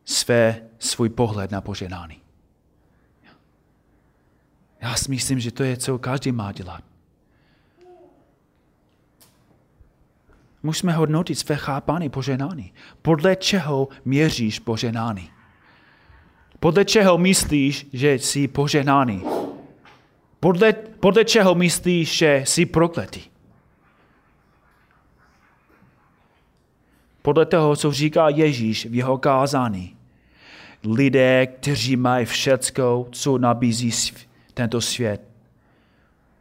své, 0.05 0.61
svůj 0.79 1.09
pohled 1.09 1.51
na 1.51 1.61
poženání. 1.61 2.17
Já 4.81 4.95
si 4.95 5.11
myslím, 5.11 5.39
že 5.39 5.51
to 5.51 5.63
je, 5.63 5.77
co 5.77 5.99
každý 5.99 6.31
má 6.31 6.51
dělat. 6.51 6.83
Musíme 10.63 10.93
hodnotit 10.93 11.35
své 11.35 11.55
chápání 11.55 12.09
poženání. 12.09 12.73
Podle 13.01 13.35
čeho 13.35 13.87
měříš 14.05 14.59
poženání? 14.59 15.34
Podle 16.59 16.85
čeho 16.85 17.17
myslíš, 17.17 17.87
že 17.93 18.13
jsi 18.13 18.47
poženáný? 18.47 19.23
Podle, 20.39 20.73
podle 20.73 21.25
čeho 21.25 21.55
myslíš, 21.55 22.17
že 22.17 22.43
jsi 22.45 22.65
prokletý? 22.65 23.21
Podle 27.21 27.45
toho, 27.45 27.75
co 27.75 27.91
říká 27.91 28.29
Ježíš 28.29 28.85
v 28.85 28.95
jeho 28.95 29.17
kázání. 29.17 29.97
Lidé, 30.83 31.47
kteří 31.47 31.95
mají 31.95 32.25
všecko, 32.25 33.07
co 33.11 33.37
nabízí 33.37 33.91
tento 34.53 34.81
svět, 34.81 35.21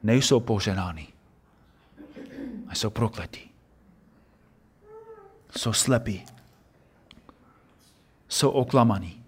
nejsou 0.03 0.41
poženáni. 0.41 1.09
A 2.69 2.75
jsou 2.75 2.91
prokletí. 2.91 3.51
Jsou 5.57 5.73
slepí. 5.73 6.25
Jsou 8.29 8.51
oklamaní. 8.51 9.24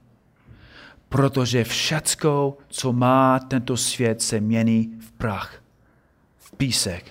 Protože 1.16 1.64
všecko, 1.64 2.58
co 2.68 2.92
má 2.92 3.38
tento 3.38 3.76
svět, 3.76 4.22
se 4.22 4.40
mění 4.40 4.90
v 5.00 5.12
prach, 5.12 5.62
v 6.38 6.56
písek, 6.56 7.04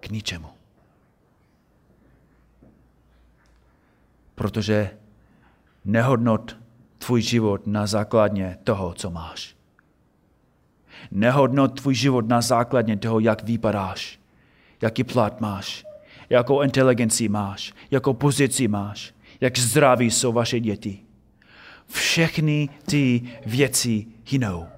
k 0.00 0.08
ničemu. 0.08 0.48
protože 4.40 4.90
nehodnot 5.84 6.56
tvůj 6.98 7.22
život 7.22 7.66
na 7.66 7.86
základně 7.86 8.58
toho, 8.64 8.94
co 8.94 9.10
máš. 9.10 9.56
Nehodnot 11.10 11.80
tvůj 11.80 11.94
život 11.94 12.28
na 12.28 12.40
základně 12.40 12.96
toho, 12.96 13.20
jak 13.20 13.42
vypadáš, 13.42 14.20
jaký 14.82 15.04
plat 15.04 15.40
máš, 15.40 15.84
jakou 16.30 16.62
inteligenci 16.62 17.28
máš, 17.28 17.72
jakou 17.90 18.12
pozici 18.12 18.68
máš, 18.68 19.14
jak 19.40 19.58
zdraví 19.58 20.10
jsou 20.10 20.32
vaše 20.32 20.60
děti. 20.60 21.09
Všechny 21.90 22.68
ty 22.86 23.22
věci 23.46 24.06
jinou. 24.30 24.68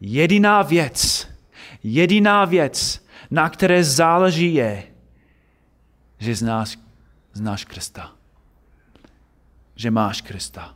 Jediná 0.00 0.62
věc, 0.62 1.28
jediná 1.82 2.44
věc, 2.44 3.06
na 3.30 3.50
které 3.50 3.84
záleží 3.84 4.54
je, 4.54 4.92
že 6.18 6.34
znáš, 6.34 6.78
znáš 7.32 7.64
Krista. 7.64 8.12
Že 9.76 9.90
máš 9.90 10.20
Krista. 10.20 10.74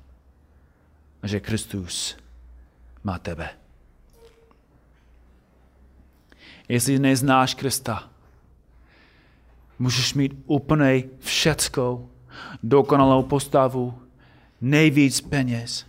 A 1.22 1.26
že 1.26 1.40
Kristus 1.40 2.16
má 3.04 3.18
tebe. 3.18 3.50
Jestli 6.68 6.98
neznáš 6.98 7.54
Krista, 7.54 8.10
můžeš 9.78 10.14
mít 10.14 10.32
úplně 10.46 11.02
všeckou, 11.18 12.10
dokonalou 12.62 13.22
postavu, 13.22 14.02
nejvíc 14.60 15.20
peněz 15.20 15.86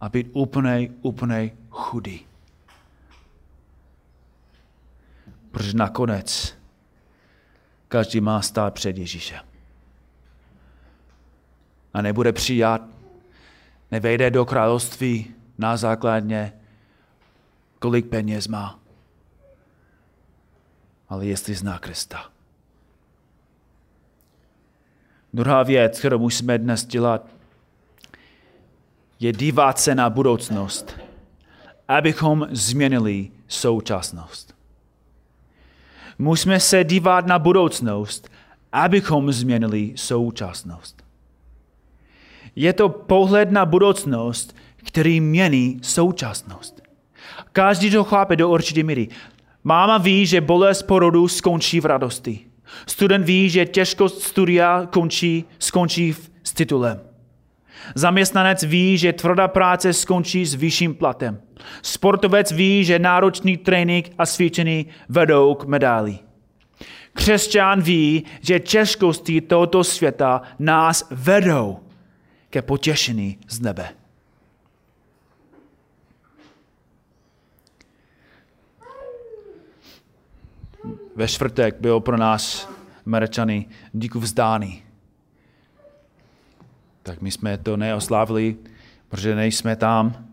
a 0.00 0.08
být 0.08 0.26
úplně, 0.32 0.90
úplně 1.02 1.50
chudý. 1.70 2.26
Protože 5.50 5.76
nakonec 5.76 6.58
každý 7.88 8.20
má 8.20 8.42
stát 8.42 8.74
před 8.74 8.98
Ježíšem. 8.98 9.44
A 11.94 12.02
nebude 12.02 12.32
přijat, 12.32 12.82
nevejde 13.90 14.30
do 14.30 14.44
království 14.44 15.34
na 15.58 15.76
základně, 15.76 16.52
kolik 17.78 18.06
peněz 18.06 18.48
má, 18.48 18.78
ale 21.08 21.26
jestli 21.26 21.54
zná 21.54 21.78
Krista. 21.78 22.37
Druhá 25.38 25.62
věc, 25.62 25.98
kterou 25.98 26.18
musíme 26.18 26.58
dnes 26.58 26.86
dělat, 26.86 27.26
je 29.20 29.32
dívat 29.32 29.78
se 29.78 29.94
na 29.94 30.10
budoucnost, 30.10 30.96
abychom 31.88 32.48
změnili 32.50 33.30
současnost. 33.48 34.54
Musíme 36.18 36.60
se 36.60 36.84
dívat 36.84 37.26
na 37.26 37.38
budoucnost, 37.38 38.30
abychom 38.72 39.32
změnili 39.32 39.92
současnost. 39.96 41.02
Je 42.56 42.72
to 42.72 42.88
pohled 42.88 43.50
na 43.50 43.66
budoucnost, 43.66 44.56
který 44.76 45.20
mění 45.20 45.80
současnost. 45.82 46.82
Každý 47.52 47.90
to 47.90 48.04
chápe 48.04 48.36
do 48.36 48.48
určité 48.48 48.82
míry. 48.82 49.08
Máma 49.64 49.98
ví, 49.98 50.26
že 50.26 50.40
bolest 50.40 50.82
porodu 50.82 51.28
skončí 51.28 51.80
v 51.80 51.86
radosti. 51.86 52.47
Student 52.86 53.26
ví, 53.26 53.50
že 53.50 53.66
těžkost 53.66 54.22
studia 54.22 54.86
končí, 54.90 55.44
skončí 55.58 56.14
s 56.42 56.52
titulem. 56.52 57.00
Zaměstnanec 57.94 58.62
ví, 58.62 58.98
že 58.98 59.12
tvrdá 59.12 59.48
práce 59.48 59.92
skončí 59.92 60.46
s 60.46 60.54
vyšším 60.54 60.94
platem. 60.94 61.40
Sportovec 61.82 62.52
ví, 62.52 62.84
že 62.84 62.98
náročný 62.98 63.56
trénink 63.56 64.10
a 64.18 64.26
cvičení 64.26 64.86
vedou 65.08 65.54
k 65.54 65.64
medaili. 65.64 66.18
Křesťan 67.12 67.82
ví, 67.82 68.24
že 68.40 68.60
těžkosti 68.60 69.40
tohoto 69.40 69.84
světa 69.84 70.42
nás 70.58 71.06
vedou 71.10 71.78
ke 72.50 72.62
potěšení 72.62 73.38
z 73.48 73.60
nebe. 73.60 73.88
Ve 81.18 81.28
čtvrtek 81.28 81.76
byl 81.80 82.00
pro 82.00 82.16
nás 82.16 82.68
Američany 83.06 83.66
díku 83.92 84.20
vzdány. 84.20 84.82
Tak 87.02 87.20
my 87.22 87.30
jsme 87.30 87.58
to 87.58 87.76
neoslávili, 87.76 88.56
protože 89.08 89.34
nejsme 89.34 89.76
tam. 89.76 90.26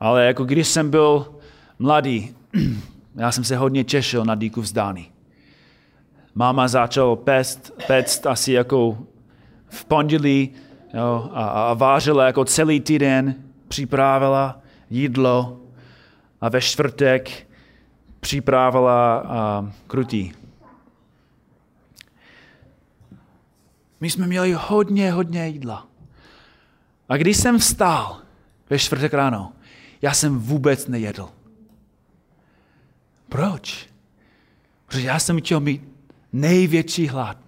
Ale 0.00 0.26
jako 0.26 0.44
když 0.44 0.68
jsem 0.68 0.90
byl 0.90 1.34
mladý, 1.78 2.34
já 3.16 3.32
jsem 3.32 3.44
se 3.44 3.56
hodně 3.56 3.84
těšil 3.84 4.24
na 4.24 4.34
díku 4.34 4.60
vzdány. 4.60 5.06
Máma 6.34 6.68
začala 6.68 7.16
pest, 7.16 7.72
pest 7.86 8.26
asi 8.26 8.52
jako 8.52 8.98
v 9.68 9.84
pondělí 9.84 10.50
jo, 10.94 11.30
a, 11.32 11.48
a 11.48 11.74
vážila 11.74 12.26
jako 12.26 12.44
celý 12.44 12.80
týden, 12.80 13.34
připravila 13.68 14.60
jídlo 14.90 15.60
a 16.40 16.48
ve 16.48 16.60
čtvrtek 16.60 17.45
připravila 18.20 19.18
a, 19.18 19.70
krutí. 19.86 20.32
My 24.00 24.10
jsme 24.10 24.26
měli 24.26 24.52
hodně, 24.58 25.12
hodně 25.12 25.48
jídla. 25.48 25.86
A 27.08 27.16
když 27.16 27.36
jsem 27.36 27.58
vstál 27.58 28.22
ve 28.70 28.78
čtvrtek 28.78 29.14
ráno, 29.14 29.52
já 30.02 30.14
jsem 30.14 30.38
vůbec 30.38 30.88
nejedl. 30.88 31.28
Proč? 33.28 33.88
Protože 34.86 35.06
já 35.06 35.18
jsem 35.18 35.40
chtěl 35.40 35.60
mít 35.60 35.88
největší 36.32 37.08
hlad, 37.08 37.38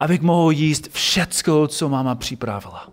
abych 0.00 0.20
mohl 0.20 0.50
jíst 0.50 0.88
všecko, 0.92 1.68
co 1.68 1.88
máma 1.88 2.14
připravila. 2.14 2.88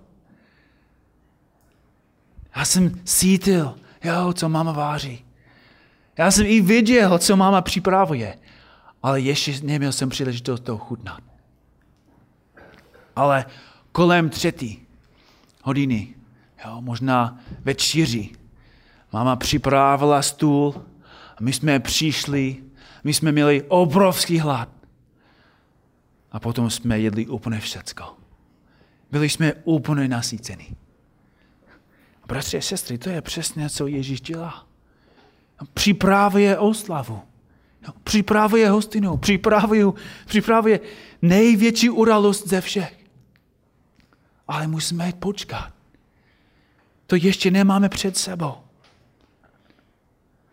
Já 2.55 2.65
jsem 2.65 2.99
cítil, 3.03 3.75
jo, 4.03 4.33
co 4.33 4.49
máma 4.49 4.71
váří. 4.71 5.24
Já 6.17 6.31
jsem 6.31 6.45
i 6.45 6.61
viděl, 6.61 7.19
co 7.19 7.37
máma 7.37 7.61
připravuje, 7.61 8.37
ale 9.03 9.21
ještě 9.21 9.59
neměl 9.63 9.91
jsem 9.91 10.09
příležitost 10.09 10.59
to 10.59 10.77
chutnat. 10.77 11.23
Ale 13.15 13.45
kolem 13.91 14.29
třetí 14.29 14.87
hodiny, 15.63 16.15
jo, 16.65 16.81
možná 16.81 17.39
ve 17.61 17.75
čtyři, 17.75 18.29
máma 19.13 19.35
připravila 19.35 20.21
stůl 20.21 20.85
a 21.37 21.43
my 21.43 21.53
jsme 21.53 21.79
přišli, 21.79 22.63
my 23.03 23.13
jsme 23.13 23.31
měli 23.31 23.63
obrovský 23.67 24.39
hlad. 24.39 24.69
A 26.31 26.39
potom 26.39 26.69
jsme 26.69 26.99
jedli 26.99 27.27
úplně 27.27 27.59
všecko. 27.59 28.17
Byli 29.11 29.29
jsme 29.29 29.53
úplně 29.53 30.07
nasyceni. 30.07 30.75
Bratři 32.27 32.57
a 32.57 32.61
sestry, 32.61 32.97
to 32.97 33.09
je 33.09 33.21
přesně, 33.21 33.69
co 33.69 33.87
Ježíš 33.87 34.21
dělá. 34.21 34.67
Připravuje 35.73 36.57
oslavu. 36.57 37.21
Připravuje 38.03 38.69
hostinu. 38.69 39.17
Připravuje, 39.17 39.85
připravuje 40.25 40.79
největší 41.21 41.89
událost 41.89 42.47
ze 42.47 42.61
všech. 42.61 42.97
Ale 44.47 44.67
musíme 44.67 45.13
počkat. 45.19 45.73
To 47.07 47.15
ještě 47.15 47.51
nemáme 47.51 47.89
před 47.89 48.17
sebou. 48.17 48.53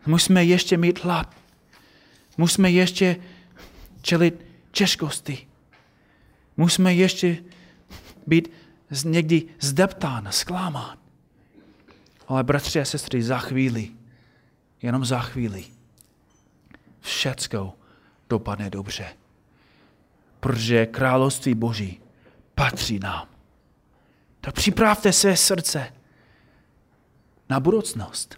Musíme 0.05 0.45
ještě 0.45 0.77
mít 0.77 1.03
hlad. 1.03 1.35
Musíme 2.37 2.71
ještě 2.71 3.15
čelit 4.01 4.45
těžkosti. 4.71 5.47
Musíme 6.57 6.93
ještě 6.93 7.37
být 8.27 8.51
někdy 9.05 9.43
zdeptán, 9.59 10.27
zklamán. 10.31 10.97
Ale 12.27 12.43
bratři 12.43 12.79
a 12.79 12.85
sestry, 12.85 13.23
za 13.23 13.39
chvíli, 13.39 13.91
jenom 14.83 15.05
za 15.05 15.19
chvíli, 15.19 15.65
všecko 17.01 17.73
dopadne 18.29 18.69
dobře. 18.69 19.05
Protože 20.39 20.85
království 20.85 21.55
Boží 21.55 22.01
patří 22.55 22.99
nám. 22.99 23.27
Tak 24.41 24.55
připravte 24.55 25.13
své 25.13 25.37
srdce 25.37 25.93
na 27.49 27.59
budoucnost. 27.59 28.37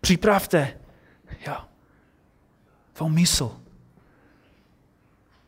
Připravte 0.00 0.78
jo, 1.46 1.56
tvou 2.92 3.08
mysl 3.08 3.56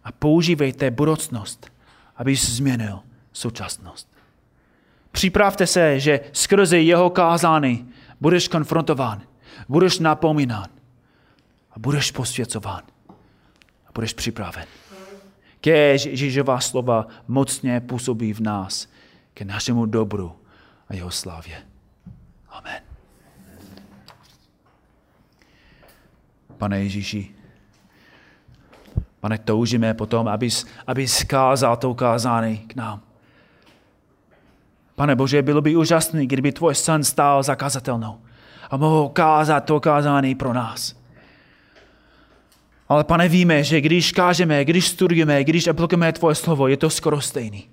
a 0.04 0.12
používejte 0.12 0.90
budoucnost, 0.90 1.72
aby 2.16 2.36
změnil 2.36 3.00
současnost. 3.32 4.08
Připravte 5.12 5.66
se, 5.66 6.00
že 6.00 6.20
skrze 6.32 6.80
jeho 6.80 7.10
kázání 7.10 7.92
budeš 8.20 8.48
konfrontován, 8.48 9.22
budeš 9.68 9.98
napomínán 9.98 10.68
a 11.70 11.78
budeš 11.78 12.11
posvěcován 12.11 12.82
a 13.86 13.92
budeš 13.94 14.12
připraven. 14.12 14.64
Kež 15.61 16.05
Ježíšová 16.05 16.61
slova 16.61 17.07
mocně 17.28 17.80
působí 17.80 18.32
v 18.32 18.40
nás 18.40 18.88
ke 19.34 19.44
našemu 19.44 19.86
dobru 19.86 20.36
a 20.88 20.94
jeho 20.94 21.11
slávě. 21.11 21.57
Amen. 22.48 22.80
Pane 26.59 26.82
Ježíši, 26.82 27.34
Pane, 29.20 29.38
toužíme 29.38 29.94
potom, 29.94 30.28
abys, 30.28 30.66
abys 30.86 31.24
kázal 31.24 31.76
to 31.76 31.94
kázání 31.94 32.59
k 32.59 32.74
nám. 32.74 33.01
Pane 34.94 35.16
Bože, 35.16 35.42
bylo 35.42 35.61
by 35.61 35.76
úžasné, 35.76 36.26
kdyby 36.26 36.53
tvoj 36.53 36.74
syn 36.74 37.05
stál 37.05 37.42
za 37.42 37.55
kazatelnou 37.55 38.20
a 38.70 38.76
mohl 38.76 39.08
kázat 39.08 39.64
to 39.64 39.80
kázání 39.80 40.34
pro 40.34 40.52
nás. 40.52 41.00
Ale 42.88 43.04
pane, 43.04 43.28
víme, 43.28 43.64
že 43.64 43.80
když 43.80 44.12
kážeme, 44.12 44.64
když 44.64 44.88
studujeme, 44.88 45.44
když 45.44 45.66
aplikujeme 45.66 46.12
tvoje 46.12 46.34
slovo, 46.34 46.68
je 46.68 46.76
to 46.76 46.90
skoro 46.90 47.20
stejný. 47.20 47.68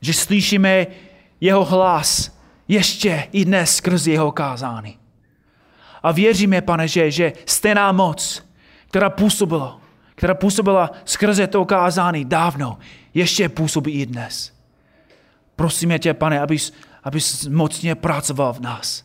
Že 0.00 0.12
slyšíme 0.12 0.86
jeho 1.40 1.64
hlas 1.64 2.38
ještě 2.68 3.28
i 3.32 3.44
dnes 3.44 3.76
skrz 3.76 4.06
jeho 4.06 4.32
kázání. 4.32 4.98
A 6.02 6.12
věříme, 6.12 6.62
pane, 6.62 6.88
že, 6.88 7.10
že 7.10 7.32
stejná 7.46 7.92
moc, 7.92 8.42
která 8.88 9.10
působila, 9.10 9.80
která 10.14 10.34
působila 10.34 10.90
skrze 11.04 11.46
to 11.46 11.64
kázání 11.64 12.24
dávno, 12.24 12.78
ještě 13.14 13.48
působí 13.48 13.92
i 13.92 14.06
dnes. 14.06 14.52
Prosíme 15.56 15.98
tě, 15.98 16.14
pane, 16.14 16.40
abys, 16.40 16.72
abys 17.04 17.46
mocně 17.46 17.94
pracoval 17.94 18.52
v 18.52 18.60
nás. 18.60 19.04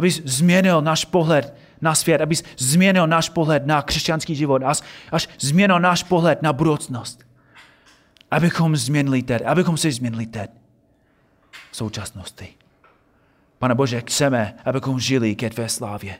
Abys 0.00 0.22
změnil 0.24 0.82
náš 0.82 1.04
pohled 1.04 1.54
na 1.80 1.94
svět, 1.94 2.20
abys 2.20 2.42
změnil 2.56 3.06
náš 3.06 3.28
pohled 3.28 3.66
na 3.66 3.82
křesťanský 3.82 4.34
život, 4.34 4.62
až, 4.64 4.80
až 5.12 5.28
změnil 5.38 5.80
náš 5.80 6.02
pohled 6.02 6.42
na 6.42 6.52
budoucnost. 6.52 7.24
Abychom 8.30 8.76
změnili 8.76 9.22
teď, 9.22 9.42
abychom 9.42 9.76
se 9.76 9.92
změnili 9.92 10.26
teď 10.26 10.50
v 11.70 11.76
současnosti. 11.76 12.48
Pane 13.58 13.74
Bože, 13.74 14.00
chceme, 14.00 14.54
abychom 14.64 15.00
žili 15.00 15.36
ke 15.36 15.50
tvé 15.50 15.68
slávě. 15.68 16.14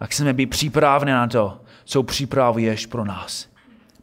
A 0.00 0.06
chceme 0.06 0.32
být 0.32 0.46
připraveni 0.46 1.12
na 1.12 1.26
to, 1.26 1.60
co 1.84 2.02
připravuješ 2.02 2.86
pro 2.86 3.04
nás. 3.04 3.48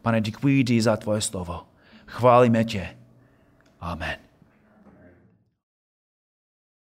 Pane, 0.01 0.21
děkuji 0.21 0.63
ti 0.63 0.81
za 0.81 0.97
tvoje 0.97 1.21
slovo. 1.21 1.63
Chválíme 2.07 2.63
tě. 2.63 2.89
Amen. 3.81 4.24